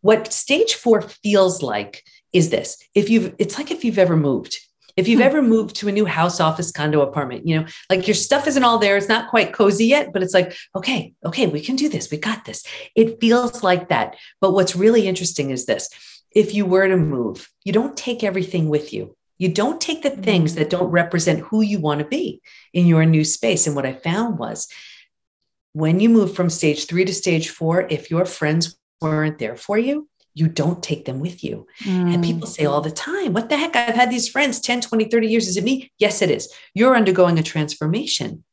What 0.00 0.32
stage 0.32 0.74
four 0.74 1.00
feels 1.02 1.62
like 1.62 2.02
is 2.32 2.50
this 2.50 2.78
if 2.94 3.08
you've, 3.08 3.34
it's 3.38 3.58
like 3.58 3.70
if 3.70 3.84
you've 3.84 3.98
ever 3.98 4.16
moved 4.16 4.58
if 4.96 5.08
you've 5.08 5.20
hmm. 5.20 5.26
ever 5.26 5.42
moved 5.42 5.76
to 5.76 5.88
a 5.88 5.92
new 5.92 6.04
house, 6.04 6.40
office, 6.40 6.70
condo, 6.70 7.02
apartment, 7.02 7.46
you 7.46 7.60
know, 7.60 7.66
like 7.90 8.06
your 8.06 8.14
stuff 8.14 8.46
isn't 8.46 8.64
all 8.64 8.78
there. 8.78 8.96
It's 8.96 9.08
not 9.08 9.30
quite 9.30 9.52
cozy 9.52 9.86
yet, 9.86 10.12
but 10.12 10.22
it's 10.22 10.34
like, 10.34 10.56
okay, 10.74 11.14
okay, 11.24 11.46
we 11.46 11.60
can 11.60 11.76
do 11.76 11.88
this. 11.88 12.10
We 12.10 12.18
got 12.18 12.44
this. 12.44 12.64
It 12.94 13.20
feels 13.20 13.62
like 13.62 13.88
that. 13.88 14.16
But 14.40 14.52
what's 14.52 14.76
really 14.76 15.08
interesting 15.08 15.50
is 15.50 15.66
this 15.66 15.88
if 16.30 16.54
you 16.54 16.66
were 16.66 16.88
to 16.88 16.96
move, 16.96 17.48
you 17.64 17.72
don't 17.72 17.96
take 17.96 18.24
everything 18.24 18.68
with 18.68 18.92
you. 18.92 19.16
You 19.38 19.48
don't 19.48 19.80
take 19.80 20.02
the 20.02 20.10
things 20.10 20.52
hmm. 20.52 20.60
that 20.60 20.70
don't 20.70 20.90
represent 20.90 21.40
who 21.40 21.60
you 21.60 21.80
want 21.80 22.00
to 22.00 22.06
be 22.06 22.40
in 22.72 22.86
your 22.86 23.04
new 23.04 23.24
space. 23.24 23.66
And 23.66 23.74
what 23.74 23.86
I 23.86 23.92
found 23.92 24.38
was 24.38 24.68
when 25.72 25.98
you 25.98 26.08
move 26.08 26.36
from 26.36 26.50
stage 26.50 26.86
three 26.86 27.04
to 27.04 27.12
stage 27.12 27.48
four, 27.48 27.86
if 27.90 28.10
your 28.10 28.24
friends 28.24 28.76
weren't 29.00 29.38
there 29.38 29.56
for 29.56 29.76
you, 29.76 30.08
you 30.34 30.48
don't 30.48 30.82
take 30.82 31.04
them 31.04 31.20
with 31.20 31.42
you. 31.44 31.66
Mm. 31.84 32.14
And 32.14 32.24
people 32.24 32.46
say 32.46 32.64
all 32.64 32.80
the 32.80 32.90
time, 32.90 33.32
What 33.32 33.48
the 33.48 33.56
heck? 33.56 33.76
I've 33.76 33.94
had 33.94 34.10
these 34.10 34.28
friends 34.28 34.60
10, 34.60 34.82
20, 34.82 35.06
30 35.06 35.26
years. 35.28 35.48
Is 35.48 35.56
it 35.56 35.64
me? 35.64 35.90
Yes, 35.98 36.22
it 36.22 36.30
is. 36.30 36.52
You're 36.74 36.96
undergoing 36.96 37.38
a 37.38 37.42
transformation. 37.42 38.44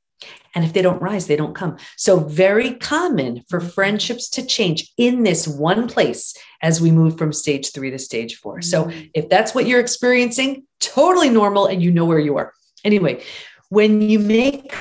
And 0.53 0.63
if 0.63 0.73
they 0.73 0.81
don't 0.81 1.01
rise, 1.01 1.27
they 1.27 1.35
don't 1.35 1.55
come. 1.55 1.77
So, 1.97 2.19
very 2.19 2.75
common 2.75 3.43
for 3.49 3.59
mm. 3.59 3.73
friendships 3.73 4.29
to 4.31 4.45
change 4.45 4.91
in 4.97 5.23
this 5.23 5.47
one 5.47 5.87
place 5.87 6.35
as 6.61 6.79
we 6.79 6.91
move 6.91 7.17
from 7.17 7.33
stage 7.33 7.71
three 7.71 7.89
to 7.89 7.99
stage 7.99 8.35
four. 8.35 8.59
Mm. 8.59 8.63
So, 8.63 8.91
if 9.13 9.29
that's 9.29 9.55
what 9.55 9.65
you're 9.65 9.79
experiencing, 9.79 10.67
totally 10.79 11.29
normal 11.29 11.65
and 11.65 11.81
you 11.81 11.91
know 11.91 12.05
where 12.05 12.19
you 12.19 12.37
are. 12.37 12.53
Anyway, 12.83 13.23
when 13.69 14.01
you 14.01 14.19
make 14.19 14.73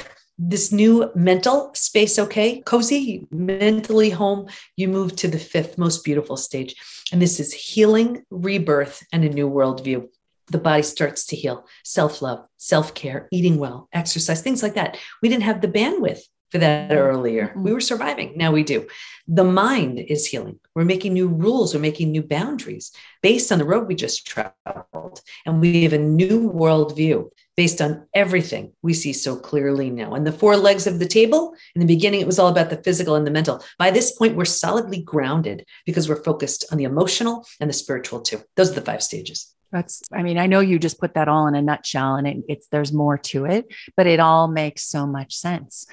this 0.43 0.73
new 0.73 1.11
mental 1.15 1.71
space 1.75 2.19
okay 2.19 2.61
cozy 2.63 3.27
mentally 3.31 4.09
home 4.09 4.49
you 4.77 4.89
move 4.89 5.15
to 5.15 5.29
the 5.29 5.39
fifth 5.39 5.77
most 5.77 6.03
beautiful 6.03 6.37
stage 6.37 6.75
and 7.13 7.21
this 7.21 7.39
is 7.39 7.53
healing 7.53 8.25
rebirth 8.31 9.07
and 9.13 9.23
a 9.23 9.29
new 9.29 9.49
worldview 9.49 10.09
the 10.47 10.59
body 10.59 10.83
starts 10.83 11.27
to 11.27 11.37
heal 11.37 11.67
self-love 11.85 12.43
self-care 12.57 13.29
eating 13.31 13.59
well 13.59 13.89
exercise 13.93 14.41
things 14.41 14.63
like 14.63 14.75
that 14.75 14.97
we 15.23 15.29
didn't 15.29 15.43
have 15.43 15.61
the 15.61 15.69
bandwidth 15.69 16.23
for 16.51 16.59
that 16.59 16.93
earlier. 16.93 17.49
Mm-hmm. 17.49 17.63
We 17.63 17.73
were 17.73 17.81
surviving. 17.81 18.33
Now 18.37 18.53
we 18.53 18.65
do. 18.65 18.87
The 19.29 19.45
mind 19.45 20.01
is 20.01 20.27
healing. 20.27 20.59
We're 20.75 20.85
making 20.85 21.13
new 21.13 21.29
rules. 21.29 21.75
We're 21.75 21.81
making 21.81 22.11
new 22.11 22.23
boundaries 22.23 22.93
based 23.23 23.53
on 23.53 23.59
the 23.59 23.65
road 23.65 23.87
we 23.87 23.95
just 23.95 24.27
traveled. 24.27 25.21
And 25.47 25.61
we 25.61 25.85
have 25.85 25.93
a 25.93 25.99
new 25.99 26.51
worldview 26.51 27.31
based 27.61 27.83
on 27.83 28.07
everything 28.15 28.73
we 28.81 28.95
see 28.95 29.13
so 29.13 29.37
clearly 29.37 29.91
now. 29.91 30.15
And 30.15 30.27
the 30.27 30.33
four 30.33 30.57
legs 30.57 30.87
of 30.87 30.99
the 30.99 31.05
table, 31.05 31.55
in 31.75 31.81
the 31.83 31.95
beginning, 31.95 32.23
it 32.23 32.27
was 32.27 32.39
all 32.39 32.49
about 32.49 32.71
the 32.71 32.83
physical 32.83 33.17
and 33.17 33.27
the 33.27 33.31
mental. 33.31 33.63
By 33.79 33.91
this 33.91 34.13
point, 34.13 34.35
we're 34.35 34.47
solidly 34.47 35.03
grounded 35.03 35.67
because 35.85 36.09
we're 36.09 36.25
focused 36.25 36.65
on 36.73 36.79
the 36.79 36.85
emotional 36.85 37.47
and 37.61 37.69
the 37.69 37.75
spiritual 37.75 38.23
too. 38.23 38.41
Those 38.57 38.71
are 38.71 38.77
the 38.77 38.81
five 38.81 39.03
stages. 39.03 39.55
That's, 39.73 40.01
I 40.11 40.23
mean, 40.23 40.39
I 40.39 40.47
know 40.47 40.61
you 40.61 40.79
just 40.79 40.99
put 40.99 41.13
that 41.13 41.29
all 41.29 41.47
in 41.49 41.55
a 41.55 41.61
nutshell 41.61 42.15
and 42.15 42.27
it, 42.27 42.39
it's, 42.49 42.67
there's 42.69 42.95
more 42.95 43.19
to 43.19 43.45
it, 43.45 43.67
but 43.95 44.07
it 44.07 44.21
all 44.21 44.49
makes 44.49 44.85
so 44.85 45.07
much 45.07 45.35
sense. 45.35 45.87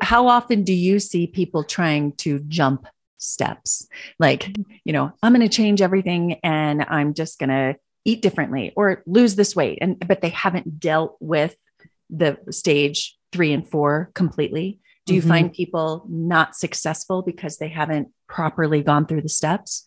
How 0.00 0.28
often 0.28 0.62
do 0.62 0.72
you 0.72 1.00
see 1.00 1.26
people 1.26 1.64
trying 1.64 2.12
to 2.18 2.38
jump 2.46 2.86
steps? 3.18 3.88
Like, 4.20 4.56
you 4.84 4.92
know, 4.92 5.10
I'm 5.24 5.34
going 5.34 5.48
to 5.48 5.56
change 5.56 5.82
everything 5.82 6.38
and 6.44 6.84
I'm 6.88 7.14
just 7.14 7.40
going 7.40 7.50
to 7.50 7.74
eat 8.04 8.22
differently 8.22 8.72
or 8.76 9.02
lose 9.06 9.34
this 9.34 9.56
weight. 9.56 9.78
And, 9.80 9.98
but 10.06 10.20
they 10.20 10.28
haven't 10.30 10.78
dealt 10.80 11.16
with 11.20 11.56
the 12.10 12.38
stage 12.50 13.16
three 13.32 13.52
and 13.52 13.68
four 13.68 14.10
completely. 14.14 14.80
Do 15.06 15.14
you 15.14 15.20
mm-hmm. 15.20 15.28
find 15.28 15.52
people 15.52 16.06
not 16.08 16.54
successful 16.56 17.22
because 17.22 17.58
they 17.58 17.68
haven't 17.68 18.08
properly 18.28 18.82
gone 18.82 19.06
through 19.06 19.22
the 19.22 19.28
steps? 19.28 19.86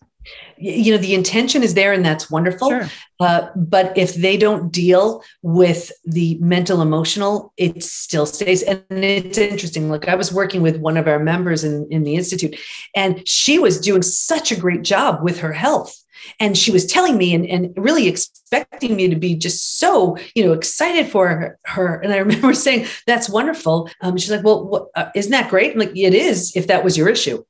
you 0.58 0.92
know 0.92 0.98
the 0.98 1.14
intention 1.14 1.62
is 1.62 1.74
there 1.74 1.92
and 1.92 2.04
that's 2.04 2.30
wonderful 2.30 2.68
sure. 2.68 2.88
uh, 3.20 3.48
but 3.54 3.96
if 3.96 4.14
they 4.14 4.36
don't 4.36 4.72
deal 4.72 5.22
with 5.42 5.92
the 6.04 6.36
mental 6.40 6.82
emotional 6.82 7.52
it 7.56 7.82
still 7.82 8.26
stays 8.26 8.62
and 8.62 8.82
it's 8.90 9.38
interesting 9.38 9.90
look 9.90 10.08
i 10.08 10.14
was 10.14 10.32
working 10.32 10.60
with 10.60 10.76
one 10.78 10.96
of 10.96 11.06
our 11.06 11.18
members 11.18 11.64
in, 11.64 11.86
in 11.90 12.02
the 12.02 12.14
institute 12.14 12.56
and 12.96 13.26
she 13.26 13.58
was 13.58 13.80
doing 13.80 14.02
such 14.02 14.50
a 14.50 14.56
great 14.56 14.82
job 14.82 15.22
with 15.22 15.38
her 15.38 15.52
health 15.52 15.96
and 16.40 16.56
she 16.56 16.70
was 16.70 16.86
telling 16.86 17.16
me 17.16 17.34
and, 17.34 17.46
and 17.46 17.72
really 17.76 18.08
expecting 18.08 18.96
me 18.96 19.08
to 19.08 19.16
be 19.16 19.34
just 19.34 19.78
so 19.78 20.16
you 20.34 20.44
know 20.44 20.52
excited 20.52 21.08
for 21.08 21.28
her, 21.28 21.58
her. 21.64 22.00
and 22.00 22.12
i 22.12 22.16
remember 22.26 22.54
saying 22.54 22.86
that's 23.06 23.28
wonderful 23.28 23.90
um, 24.00 24.16
she's 24.16 24.30
like 24.30 24.44
well 24.44 24.66
what, 24.66 24.86
uh, 24.94 25.10
isn't 25.14 25.32
that 25.32 25.50
great 25.50 25.72
I'm 25.72 25.78
like 25.78 25.96
it 25.96 26.14
is 26.14 26.54
if 26.56 26.66
that 26.68 26.84
was 26.84 26.96
your 26.96 27.08
issue 27.08 27.44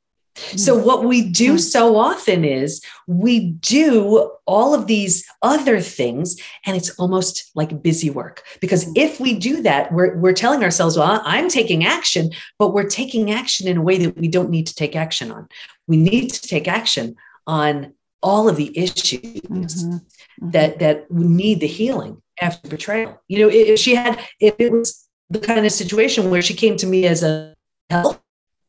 so, 0.57 0.77
what 0.77 1.05
we 1.05 1.29
do 1.29 1.59
so 1.59 1.97
often 1.97 2.45
is 2.45 2.81
we 3.07 3.51
do 3.51 4.31
all 4.47 4.75
of 4.75 4.87
these 4.87 5.27
other 5.43 5.81
things, 5.81 6.37
and 6.65 6.77
it's 6.77 6.91
almost 6.91 7.51
like 7.55 7.83
busy 7.83 8.11
work. 8.11 8.43
Because 8.61 8.91
if 8.95 9.21
we 9.21 9.35
do 9.39 9.63
that, 9.63 9.93
we're, 9.93 10.17
we're 10.17 10.33
telling 10.33 10.63
ourselves, 10.63 10.97
well, 10.97 11.21
I'm 11.25 11.49
taking 11.49 11.85
action, 11.85 12.31
but 12.59 12.73
we're 12.73 12.89
taking 12.89 13.31
action 13.31 13.69
in 13.69 13.79
a 13.79 13.83
way 13.83 13.99
that 13.99 14.17
we 14.17 14.29
don't 14.29 14.51
need 14.51 14.67
to 14.69 14.75
take 14.75 14.97
action 14.97 15.31
on. 15.31 15.49
We 15.87 15.97
need 15.97 16.29
to 16.31 16.43
take 16.43 16.69
action 16.69 17.17
on 17.47 17.95
all 18.23 18.49
of 18.49 18.57
the 18.57 18.77
issues 18.77 19.21
mm-hmm. 19.21 19.63
Mm-hmm. 19.63 20.51
that 20.51 20.79
that 20.79 21.11
need 21.11 21.61
the 21.61 21.67
healing 21.67 22.23
after 22.41 22.69
betrayal. 22.69 23.21
You 23.29 23.41
know, 23.41 23.49
if 23.51 23.79
she 23.79 23.95
had, 23.95 24.21
if 24.41 24.55
it 24.59 24.73
was 24.73 25.09
the 25.31 25.41
kind 25.41 25.67
of 25.67 25.73
situation 25.73 26.31
where 26.31 26.43
she 26.43 26.55
came 26.55 26.77
to 26.79 26.87
me 26.87 27.07
as 27.07 27.23
a 27.23 27.55
help 27.91 28.21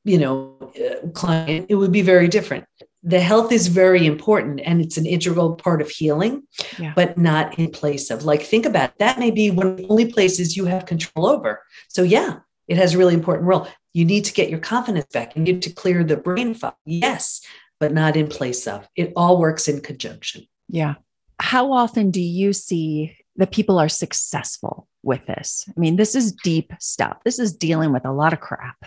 you 0.04 0.18
know 0.18 0.56
uh, 0.80 1.08
client 1.10 1.66
it 1.70 1.76
would 1.76 1.92
be 1.92 2.02
very 2.02 2.28
different 2.28 2.66
the 3.04 3.20
health 3.20 3.52
is 3.52 3.68
very 3.68 4.06
important 4.06 4.60
and 4.66 4.82
it's 4.82 4.98
an 4.98 5.06
integral 5.06 5.56
part 5.56 5.82
of 5.82 5.90
healing 5.90 6.44
yeah. 6.78 6.94
but 6.96 7.18
not 7.18 7.58
in 7.58 7.72
place 7.72 8.10
of 8.10 8.24
like 8.24 8.42
think 8.42 8.66
about 8.66 8.90
it. 8.90 9.00
that 9.00 9.20
may 9.20 9.32
be 9.32 9.52
one 9.52 9.68
of 9.68 9.78
the 9.78 9.88
only 9.88 10.06
places 10.06 10.56
you 10.56 10.66
have 10.66 10.86
control 10.86 11.28
over 11.28 11.62
so 11.88 12.04
yeah 12.04 12.40
it 12.68 12.78
has 12.78 12.94
a 12.94 12.98
really 12.98 13.14
important 13.14 13.48
role 13.48 13.68
you 13.94 14.06
need 14.06 14.24
to 14.26 14.34
get 14.34 14.50
your 14.50 14.60
confidence 14.60 15.08
back 15.12 15.36
you 15.36 15.42
need 15.42 15.62
to 15.62 15.70
clear 15.70 16.04
the 16.04 16.18
brain 16.18 16.54
fog 16.54 16.76
yes 16.86 17.42
but 17.80 17.94
not 17.94 18.16
in 18.16 18.28
place 18.28 18.68
of. 18.68 18.88
It 18.96 19.14
all 19.16 19.40
works 19.40 19.68
in 19.68 19.82
conjunction. 19.82 20.46
Yeah. 20.68 20.96
How 21.40 21.72
often 21.72 22.12
do 22.12 22.22
you 22.22 22.54
see 22.54 23.16
that 23.38 23.52
people 23.52 23.80
are 23.80 23.90
successful 23.90 24.88
with 25.04 25.26
this? 25.26 25.66
I 25.70 25.80
mean 25.80 25.96
this 25.96 26.16
is 26.16 26.34
deep 26.34 26.74
stuff. 26.80 27.18
This 27.24 27.40
is 27.40 27.54
dealing 27.54 27.94
with 27.94 28.06
a 28.06 28.12
lot 28.12 28.34
of 28.34 28.40
crap 28.40 28.86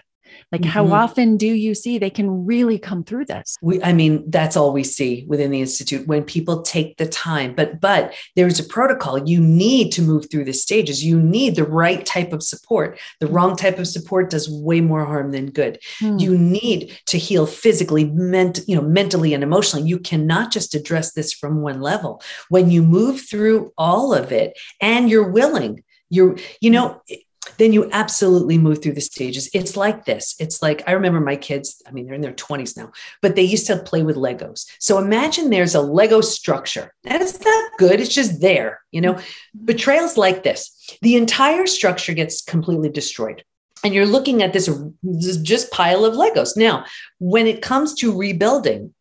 like, 0.50 0.62
mm-hmm. 0.62 0.70
how 0.70 0.92
often 0.92 1.36
do 1.36 1.46
you 1.46 1.74
see 1.74 1.98
they 1.98 2.10
can 2.10 2.44
really 2.44 2.78
come 2.78 3.04
through 3.04 3.26
this? 3.26 3.56
We, 3.62 3.82
I 3.82 3.92
mean, 3.92 4.30
that's 4.30 4.56
all 4.56 4.72
we 4.72 4.84
see 4.84 5.24
within 5.28 5.50
the 5.50 5.60
institute 5.60 6.06
when 6.06 6.24
people 6.24 6.62
take 6.62 6.96
the 6.96 7.06
time. 7.06 7.54
But 7.54 7.80
but 7.80 8.14
there's 8.36 8.60
a 8.60 8.64
protocol. 8.64 9.26
You 9.26 9.40
need 9.40 9.90
to 9.92 10.02
move 10.02 10.30
through 10.30 10.44
the 10.44 10.52
stages. 10.52 11.04
You 11.04 11.20
need 11.20 11.56
the 11.56 11.64
right 11.64 12.04
type 12.04 12.32
of 12.32 12.42
support. 12.42 12.98
The 13.20 13.26
mm. 13.26 13.34
wrong 13.34 13.56
type 13.56 13.78
of 13.78 13.88
support 13.88 14.30
does 14.30 14.48
way 14.50 14.80
more 14.80 15.04
harm 15.04 15.32
than 15.32 15.50
good. 15.50 15.78
Hmm. 15.98 16.18
You 16.18 16.36
need 16.36 16.98
to 17.06 17.18
heal 17.18 17.46
physically, 17.46 18.04
ment, 18.04 18.60
you 18.66 18.76
know, 18.76 18.82
mentally 18.82 19.34
and 19.34 19.42
emotionally. 19.42 19.88
You 19.88 19.98
cannot 19.98 20.52
just 20.52 20.74
address 20.74 21.12
this 21.12 21.32
from 21.32 21.62
one 21.62 21.80
level. 21.80 22.22
When 22.48 22.70
you 22.70 22.82
move 22.82 23.20
through 23.20 23.72
all 23.76 24.14
of 24.14 24.32
it 24.32 24.58
and 24.80 25.08
you're 25.08 25.30
willing, 25.30 25.82
you're, 26.10 26.36
you 26.60 26.70
know, 26.70 27.00
then 27.58 27.72
you 27.72 27.90
absolutely 27.92 28.58
move 28.58 28.82
through 28.82 28.92
the 28.92 29.00
stages. 29.00 29.50
It's 29.52 29.76
like 29.76 30.04
this. 30.04 30.34
It's 30.38 30.62
like 30.62 30.82
I 30.86 30.92
remember 30.92 31.20
my 31.20 31.36
kids, 31.36 31.82
I 31.86 31.90
mean, 31.90 32.06
they're 32.06 32.14
in 32.14 32.20
their 32.20 32.32
20s 32.32 32.76
now, 32.76 32.92
but 33.20 33.36
they 33.36 33.42
used 33.42 33.66
to 33.66 33.78
play 33.78 34.02
with 34.02 34.16
Legos. 34.16 34.66
So 34.78 34.98
imagine 34.98 35.50
there's 35.50 35.74
a 35.74 35.80
Lego 35.80 36.20
structure. 36.20 36.94
And 37.04 37.22
it's 37.22 37.40
not 37.40 37.72
good, 37.78 38.00
it's 38.00 38.14
just 38.14 38.40
there, 38.40 38.80
you 38.90 39.00
know. 39.00 39.14
Mm-hmm. 39.14 39.64
Betrayals 39.64 40.16
like 40.16 40.42
this. 40.42 40.96
The 41.02 41.16
entire 41.16 41.66
structure 41.66 42.14
gets 42.14 42.42
completely 42.42 42.90
destroyed. 42.90 43.44
And 43.84 43.92
you're 43.92 44.06
looking 44.06 44.42
at 44.42 44.52
this, 44.52 44.70
this 45.02 45.36
just 45.38 45.72
pile 45.72 46.04
of 46.04 46.14
Legos. 46.14 46.56
Now, 46.56 46.84
when 47.18 47.48
it 47.48 47.62
comes 47.62 47.94
to 47.94 48.16
rebuilding, 48.16 48.94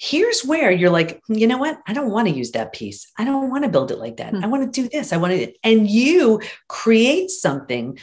here's 0.00 0.40
where 0.46 0.70
you're 0.70 0.90
like, 0.90 1.22
you 1.28 1.46
know 1.46 1.58
what? 1.58 1.78
I 1.86 1.92
don't 1.92 2.10
want 2.10 2.26
to 2.26 2.34
use 2.34 2.52
that 2.52 2.72
piece. 2.72 3.12
I 3.18 3.24
don't 3.26 3.50
want 3.50 3.64
to 3.64 3.70
build 3.70 3.90
it 3.90 3.98
like 3.98 4.16
that. 4.16 4.30
Hmm. 4.30 4.42
I 4.42 4.46
want 4.46 4.62
to 4.72 4.82
do 4.82 4.88
this. 4.88 5.12
I 5.12 5.18
want 5.18 5.34
to, 5.34 5.52
and 5.62 5.88
you 5.88 6.40
create 6.68 7.30
something 7.30 7.98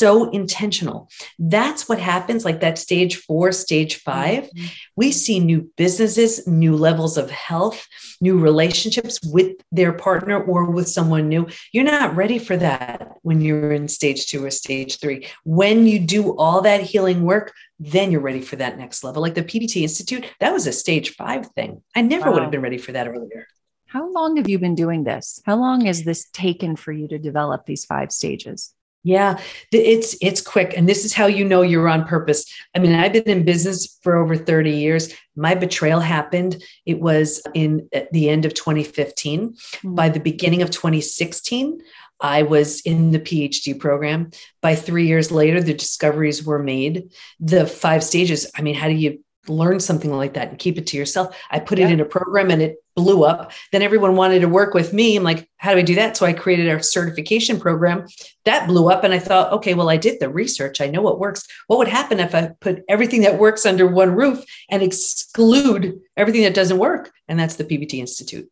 so 0.00 0.30
intentional. 0.30 1.10
That's 1.38 1.88
what 1.88 2.00
happens, 2.00 2.44
like 2.44 2.60
that 2.60 2.78
stage 2.78 3.16
four, 3.16 3.52
stage 3.52 3.96
5 3.96 4.44
mm-hmm. 4.44 4.66
We 4.96 5.12
see 5.12 5.40
new 5.40 5.70
businesses, 5.76 6.46
new 6.46 6.74
levels 6.76 7.16
of 7.16 7.30
health, 7.30 7.86
new 8.20 8.38
relationships 8.38 9.18
with 9.24 9.56
their 9.70 9.92
partner 9.92 10.42
or 10.42 10.70
with 10.70 10.88
someone 10.88 11.28
new. 11.28 11.46
You're 11.72 11.84
not 11.84 12.16
ready 12.16 12.38
for 12.38 12.56
that 12.56 13.16
when 13.22 13.40
you're 13.40 13.72
in 13.72 13.88
stage 13.88 14.26
two 14.26 14.44
or 14.44 14.50
stage 14.50 14.98
three. 15.00 15.26
When 15.44 15.86
you 15.86 15.98
do 15.98 16.36
all 16.36 16.62
that 16.62 16.82
healing 16.82 17.22
work, 17.24 17.52
then 17.78 18.10
you're 18.10 18.20
ready 18.20 18.42
for 18.42 18.56
that 18.56 18.78
next 18.78 19.04
level. 19.04 19.22
Like 19.22 19.34
the 19.34 19.42
PBT 19.42 19.82
Institute, 19.82 20.26
that 20.40 20.52
was 20.52 20.66
a 20.66 20.72
stage 20.72 21.14
five 21.14 21.46
thing. 21.52 21.82
I 21.94 22.02
never 22.02 22.26
wow. 22.26 22.34
would 22.34 22.42
have 22.42 22.50
been 22.50 22.62
ready 22.62 22.78
for 22.78 22.92
that 22.92 23.08
earlier. 23.08 23.46
How 23.86 24.08
long 24.12 24.36
have 24.36 24.48
you 24.48 24.58
been 24.58 24.76
doing 24.76 25.04
this? 25.04 25.42
How 25.44 25.56
long 25.56 25.86
has 25.86 26.04
this 26.04 26.28
taken 26.30 26.76
for 26.76 26.92
you 26.92 27.08
to 27.08 27.18
develop 27.18 27.66
these 27.66 27.84
five 27.84 28.12
stages? 28.12 28.72
Yeah, 29.02 29.40
it's 29.72 30.14
it's 30.20 30.42
quick 30.42 30.74
and 30.76 30.86
this 30.86 31.06
is 31.06 31.14
how 31.14 31.26
you 31.26 31.42
know 31.42 31.62
you're 31.62 31.88
on 31.88 32.04
purpose. 32.04 32.44
I 32.74 32.80
mean, 32.80 32.94
I've 32.94 33.14
been 33.14 33.22
in 33.24 33.44
business 33.44 33.98
for 34.02 34.16
over 34.16 34.36
30 34.36 34.72
years. 34.72 35.14
My 35.36 35.54
betrayal 35.54 36.00
happened 36.00 36.62
it 36.84 37.00
was 37.00 37.42
in 37.54 37.88
at 37.94 38.12
the 38.12 38.28
end 38.28 38.44
of 38.44 38.52
2015. 38.52 39.54
Mm-hmm. 39.54 39.94
By 39.94 40.10
the 40.10 40.20
beginning 40.20 40.60
of 40.60 40.70
2016, 40.70 41.80
I 42.20 42.42
was 42.42 42.82
in 42.82 43.12
the 43.12 43.20
PhD 43.20 43.78
program. 43.78 44.32
By 44.60 44.74
3 44.74 45.06
years 45.06 45.30
later, 45.30 45.62
the 45.62 45.72
discoveries 45.72 46.44
were 46.44 46.62
made. 46.62 47.10
The 47.38 47.66
five 47.66 48.04
stages, 48.04 48.50
I 48.54 48.60
mean, 48.60 48.74
how 48.74 48.88
do 48.88 48.94
you 48.94 49.20
learn 49.48 49.80
something 49.80 50.12
like 50.12 50.34
that 50.34 50.48
and 50.48 50.58
keep 50.58 50.78
it 50.78 50.86
to 50.88 50.96
yourself. 50.96 51.36
I 51.50 51.60
put 51.60 51.78
yeah. 51.78 51.88
it 51.88 51.92
in 51.92 52.00
a 52.00 52.04
program 52.04 52.50
and 52.50 52.62
it 52.62 52.76
blew 52.96 53.24
up. 53.24 53.52
Then 53.72 53.82
everyone 53.82 54.16
wanted 54.16 54.40
to 54.40 54.48
work 54.48 54.74
with 54.74 54.92
me. 54.92 55.16
I'm 55.16 55.22
like, 55.22 55.48
how 55.56 55.72
do 55.72 55.78
I 55.78 55.82
do 55.82 55.94
that? 55.94 56.16
So 56.16 56.26
I 56.26 56.32
created 56.32 56.68
a 56.68 56.82
certification 56.82 57.60
program 57.60 58.06
that 58.44 58.66
blew 58.66 58.90
up. 58.90 59.04
And 59.04 59.14
I 59.14 59.18
thought, 59.18 59.52
okay, 59.52 59.74
well, 59.74 59.90
I 59.90 59.96
did 59.96 60.20
the 60.20 60.28
research. 60.28 60.80
I 60.80 60.86
know 60.86 61.02
what 61.02 61.18
works. 61.18 61.46
What 61.66 61.78
would 61.78 61.88
happen 61.88 62.20
if 62.20 62.34
I 62.34 62.52
put 62.60 62.82
everything 62.88 63.22
that 63.22 63.38
works 63.38 63.66
under 63.66 63.86
one 63.86 64.14
roof 64.14 64.44
and 64.70 64.82
exclude 64.82 66.00
everything 66.16 66.42
that 66.42 66.54
doesn't 66.54 66.78
work? 66.78 67.10
And 67.28 67.38
that's 67.38 67.56
the 67.56 67.64
PBT 67.64 67.94
Institute. 67.94 68.50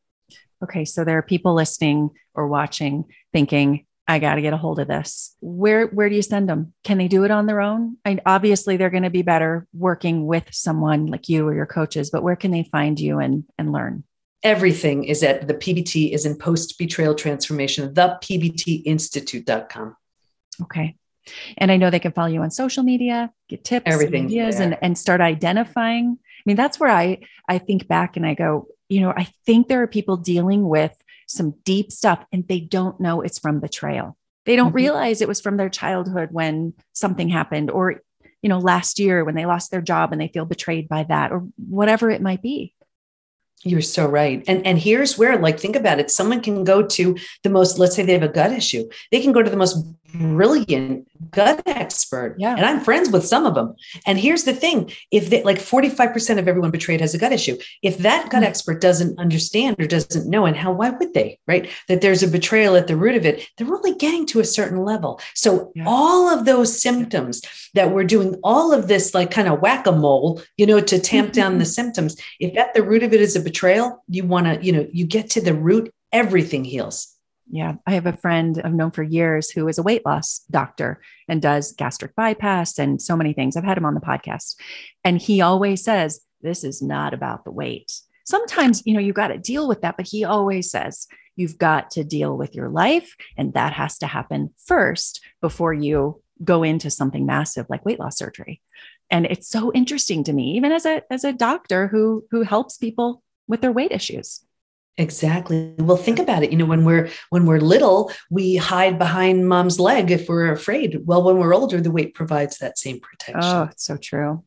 Okay. 0.62 0.84
So 0.84 1.04
there 1.04 1.18
are 1.18 1.22
people 1.22 1.54
listening 1.54 2.10
or 2.34 2.48
watching 2.48 3.04
thinking, 3.32 3.84
I 4.10 4.20
got 4.20 4.36
to 4.36 4.42
get 4.42 4.54
a 4.54 4.56
hold 4.56 4.80
of 4.80 4.88
this. 4.88 5.36
Where 5.40 5.86
where 5.88 6.08
do 6.08 6.16
you 6.16 6.22
send 6.22 6.48
them? 6.48 6.72
Can 6.82 6.96
they 6.96 7.08
do 7.08 7.24
it 7.24 7.30
on 7.30 7.44
their 7.44 7.60
own? 7.60 7.98
And 8.06 8.22
obviously 8.24 8.78
they're 8.78 8.88
going 8.88 9.02
to 9.02 9.10
be 9.10 9.20
better 9.20 9.66
working 9.74 10.24
with 10.24 10.44
someone 10.50 11.06
like 11.06 11.28
you 11.28 11.46
or 11.46 11.54
your 11.54 11.66
coaches, 11.66 12.08
but 12.10 12.22
where 12.22 12.34
can 12.34 12.50
they 12.50 12.62
find 12.62 12.98
you 12.98 13.18
and 13.18 13.44
and 13.58 13.70
learn? 13.70 14.04
Everything 14.42 15.04
is 15.04 15.22
at 15.22 15.48
the 15.48 15.54
PBT 15.54 16.12
is 16.12 16.24
in 16.24 16.36
post 16.36 16.78
betrayal 16.78 17.14
transformation, 17.14 17.92
the 17.94 18.18
PBTinstitute.com. 18.22 19.96
Okay. 20.62 20.96
And 21.56 21.70
I 21.70 21.76
know 21.76 21.90
they 21.90 21.98
can 21.98 22.12
follow 22.12 22.28
you 22.28 22.42
on 22.42 22.50
social 22.50 22.82
media, 22.82 23.32
get 23.48 23.64
tips, 23.64 23.84
everything, 23.86 24.26
ideas, 24.26 24.60
and, 24.60 24.78
and 24.80 24.96
start 24.96 25.20
identifying. 25.20 26.18
I 26.18 26.42
mean, 26.46 26.56
that's 26.56 26.80
where 26.80 26.90
I 26.90 27.18
I 27.48 27.58
think 27.58 27.88
back 27.88 28.16
and 28.16 28.26
I 28.26 28.34
go, 28.34 28.68
you 28.88 29.00
know, 29.00 29.10
I 29.10 29.28
think 29.44 29.68
there 29.68 29.82
are 29.82 29.86
people 29.86 30.16
dealing 30.16 30.68
with 30.68 30.96
some 31.26 31.54
deep 31.64 31.92
stuff 31.92 32.24
and 32.32 32.46
they 32.48 32.60
don't 32.60 32.98
know 33.00 33.20
it's 33.20 33.38
from 33.38 33.60
betrayal. 33.60 34.16
They 34.46 34.56
don't 34.56 34.68
mm-hmm. 34.68 34.76
realize 34.76 35.20
it 35.20 35.28
was 35.28 35.40
from 35.40 35.58
their 35.58 35.68
childhood 35.68 36.30
when 36.32 36.72
something 36.94 37.28
happened 37.28 37.70
or 37.70 38.00
you 38.40 38.48
know 38.48 38.58
last 38.58 38.98
year 38.98 39.24
when 39.24 39.34
they 39.34 39.46
lost 39.46 39.70
their 39.70 39.82
job 39.82 40.12
and 40.12 40.20
they 40.20 40.28
feel 40.28 40.46
betrayed 40.46 40.88
by 40.88 41.02
that 41.04 41.32
or 41.32 41.46
whatever 41.56 42.08
it 42.10 42.22
might 42.22 42.40
be. 42.40 42.74
You're 43.64 43.80
so 43.82 44.06
right. 44.06 44.44
And 44.46 44.64
and 44.64 44.78
here's 44.78 45.18
where 45.18 45.36
like 45.38 45.58
think 45.58 45.74
about 45.74 45.98
it 45.98 46.10
someone 46.10 46.40
can 46.40 46.62
go 46.62 46.86
to 46.86 47.16
the 47.42 47.50
most 47.50 47.78
let's 47.78 47.96
say 47.96 48.04
they 48.04 48.12
have 48.12 48.22
a 48.22 48.28
gut 48.28 48.52
issue. 48.52 48.88
They 49.10 49.20
can 49.20 49.32
go 49.32 49.42
to 49.42 49.50
the 49.50 49.56
most 49.56 49.84
brilliant 50.14 51.06
gut 51.30 51.62
expert. 51.66 52.36
Yeah. 52.38 52.54
And 52.56 52.64
I'm 52.64 52.80
friends 52.80 53.10
with 53.10 53.26
some 53.26 53.44
of 53.46 53.54
them. 53.54 53.74
And 54.06 54.18
here's 54.18 54.44
the 54.44 54.52
thing 54.54 54.90
if 55.10 55.30
they, 55.30 55.42
like 55.42 55.58
45% 55.58 56.38
of 56.38 56.48
everyone 56.48 56.70
betrayed 56.70 57.00
has 57.00 57.14
a 57.14 57.18
gut 57.18 57.32
issue, 57.32 57.58
if 57.82 57.98
that 57.98 58.30
gut 58.30 58.42
Mm. 58.42 58.46
expert 58.46 58.80
doesn't 58.80 59.18
understand 59.18 59.76
or 59.78 59.86
doesn't 59.86 60.28
know, 60.28 60.46
and 60.46 60.56
how, 60.56 60.72
why 60.72 60.90
would 60.90 61.12
they, 61.14 61.38
right? 61.46 61.68
That 61.88 62.00
there's 62.00 62.22
a 62.22 62.28
betrayal 62.28 62.76
at 62.76 62.86
the 62.86 62.96
root 62.96 63.16
of 63.16 63.26
it, 63.26 63.46
they're 63.56 63.66
only 63.74 63.94
getting 63.94 64.26
to 64.26 64.40
a 64.40 64.44
certain 64.44 64.84
level. 64.84 65.20
So 65.34 65.72
Yeah. 65.74 65.84
all 65.86 66.28
of 66.28 66.44
those 66.44 66.80
symptoms 66.80 67.42
that 67.74 67.92
we're 67.92 68.04
doing, 68.04 68.36
all 68.42 68.72
of 68.72 68.88
this 68.88 69.14
like 69.14 69.30
kind 69.30 69.48
of 69.48 69.60
whack 69.60 69.86
a 69.86 69.92
mole, 69.92 70.40
you 70.56 70.66
know, 70.66 70.80
to 70.80 70.98
tamp 70.98 71.32
down 71.32 71.58
the 71.58 71.64
symptoms, 71.78 72.16
if 72.40 72.56
at 72.56 72.74
the 72.74 72.82
root 72.82 73.02
of 73.02 73.12
it 73.12 73.20
is 73.20 73.36
a 73.36 73.40
betrayal, 73.40 74.02
you 74.08 74.24
want 74.24 74.46
to, 74.46 74.64
you 74.64 74.72
know, 74.72 74.86
you 74.92 75.04
get 75.06 75.30
to 75.30 75.40
the 75.40 75.54
root, 75.54 75.92
everything 76.12 76.64
heals. 76.64 77.08
Yeah. 77.50 77.74
I 77.86 77.92
have 77.92 78.06
a 78.06 78.16
friend 78.16 78.60
I've 78.62 78.74
known 78.74 78.90
for 78.90 79.02
years 79.02 79.50
who 79.50 79.68
is 79.68 79.78
a 79.78 79.82
weight 79.82 80.04
loss 80.04 80.40
doctor 80.50 81.00
and 81.28 81.40
does 81.40 81.72
gastric 81.72 82.14
bypass 82.14 82.78
and 82.78 83.00
so 83.00 83.16
many 83.16 83.32
things. 83.32 83.56
I've 83.56 83.64
had 83.64 83.78
him 83.78 83.86
on 83.86 83.94
the 83.94 84.00
podcast. 84.00 84.56
And 85.04 85.20
he 85.20 85.40
always 85.40 85.82
says, 85.82 86.20
This 86.42 86.62
is 86.62 86.82
not 86.82 87.14
about 87.14 87.44
the 87.44 87.50
weight. 87.50 87.92
Sometimes, 88.24 88.82
you 88.84 88.92
know, 88.92 89.00
you 89.00 89.14
got 89.14 89.28
to 89.28 89.38
deal 89.38 89.66
with 89.66 89.80
that, 89.80 89.96
but 89.96 90.06
he 90.06 90.24
always 90.24 90.70
says, 90.70 91.06
You've 91.36 91.56
got 91.56 91.90
to 91.92 92.04
deal 92.04 92.36
with 92.36 92.54
your 92.54 92.68
life. 92.68 93.16
And 93.36 93.54
that 93.54 93.72
has 93.72 93.98
to 93.98 94.06
happen 94.06 94.50
first 94.66 95.24
before 95.40 95.72
you 95.72 96.20
go 96.44 96.62
into 96.62 96.90
something 96.90 97.24
massive 97.24 97.66
like 97.70 97.84
weight 97.84 97.98
loss 97.98 98.18
surgery. 98.18 98.60
And 99.10 99.24
it's 99.24 99.48
so 99.48 99.72
interesting 99.72 100.22
to 100.24 100.32
me, 100.32 100.56
even 100.56 100.72
as 100.72 100.84
a 100.84 101.02
as 101.10 101.24
a 101.24 101.32
doctor 101.32 101.88
who 101.88 102.26
who 102.30 102.42
helps 102.42 102.76
people 102.76 103.22
with 103.46 103.62
their 103.62 103.72
weight 103.72 103.92
issues. 103.92 104.42
Exactly. 104.98 105.74
Well, 105.78 105.96
think 105.96 106.18
about 106.18 106.42
it. 106.42 106.50
You 106.50 106.58
know, 106.58 106.66
when 106.66 106.84
we're 106.84 107.08
when 107.30 107.46
we're 107.46 107.60
little, 107.60 108.12
we 108.30 108.56
hide 108.56 108.98
behind 108.98 109.48
mom's 109.48 109.78
leg 109.78 110.10
if 110.10 110.28
we're 110.28 110.50
afraid. 110.50 111.06
Well, 111.06 111.22
when 111.22 111.38
we're 111.38 111.54
older, 111.54 111.80
the 111.80 111.92
weight 111.92 112.14
provides 112.14 112.58
that 112.58 112.78
same 112.78 112.98
protection. 113.00 113.42
Oh, 113.44 113.68
it's 113.70 113.84
so 113.84 113.96
true. 113.96 114.42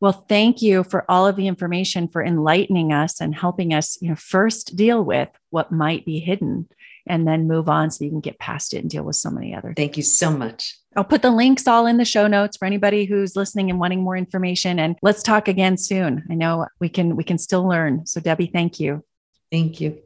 Well, 0.00 0.12
thank 0.12 0.62
you 0.62 0.84
for 0.84 1.08
all 1.10 1.26
of 1.26 1.36
the 1.36 1.46
information 1.46 2.08
for 2.08 2.24
enlightening 2.24 2.92
us 2.92 3.20
and 3.20 3.34
helping 3.34 3.72
us, 3.72 3.98
you 4.00 4.08
know, 4.08 4.16
first 4.16 4.74
deal 4.74 5.04
with 5.04 5.28
what 5.50 5.70
might 5.70 6.04
be 6.04 6.18
hidden 6.18 6.68
and 7.06 7.28
then 7.28 7.46
move 7.46 7.68
on 7.68 7.90
so 7.90 8.04
you 8.04 8.10
can 8.10 8.20
get 8.20 8.38
past 8.38 8.74
it 8.74 8.78
and 8.78 8.90
deal 8.90 9.02
with 9.02 9.16
so 9.16 9.30
many 9.30 9.54
other 9.54 9.74
Thank 9.76 9.96
you 9.96 10.02
so 10.02 10.30
much. 10.30 10.76
I'll 10.96 11.04
put 11.04 11.22
the 11.22 11.30
links 11.30 11.68
all 11.68 11.86
in 11.86 11.98
the 11.98 12.04
show 12.04 12.26
notes 12.26 12.56
for 12.56 12.64
anybody 12.64 13.04
who's 13.04 13.36
listening 13.36 13.68
and 13.70 13.78
wanting 13.78 14.02
more 14.02 14.16
information 14.16 14.78
and 14.78 14.96
let's 15.02 15.22
talk 15.22 15.48
again 15.48 15.76
soon. 15.76 16.24
I 16.30 16.34
know 16.34 16.66
we 16.80 16.88
can 16.88 17.16
we 17.16 17.24
can 17.24 17.38
still 17.38 17.68
learn. 17.68 18.06
So 18.06 18.20
Debi, 18.20 18.50
thank 18.50 18.80
you. 18.80 19.04
Thank 19.54 19.80
you. 19.80 19.96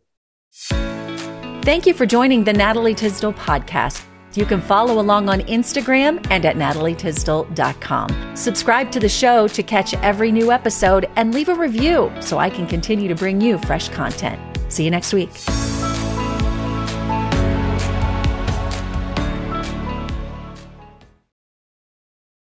Thank 1.62 1.86
you 1.86 1.94
for 1.94 2.04
joining 2.04 2.44
the 2.44 2.52
Natalie 2.52 2.94
Tysdal 2.94 3.32
podcast. 3.32 4.04
You 4.34 4.44
can 4.44 4.60
follow 4.60 5.00
along 5.00 5.30
on 5.30 5.40
Instagram 5.40 6.24
and 6.30 6.44
at 6.44 6.56
natalietysdal.com. 6.56 8.36
Subscribe 8.36 8.92
to 8.92 9.00
the 9.00 9.08
show 9.08 9.48
to 9.48 9.62
catch 9.62 9.94
every 9.94 10.30
new 10.30 10.52
episode 10.52 11.08
and 11.16 11.32
leave 11.32 11.48
a 11.48 11.54
review 11.54 12.12
so 12.20 12.36
I 12.36 12.50
can 12.50 12.66
continue 12.66 13.08
to 13.08 13.14
bring 13.14 13.40
you 13.40 13.56
fresh 13.60 13.88
content. 13.88 14.38
See 14.70 14.84
you 14.84 14.90
next 14.90 15.14
week. 15.14 15.30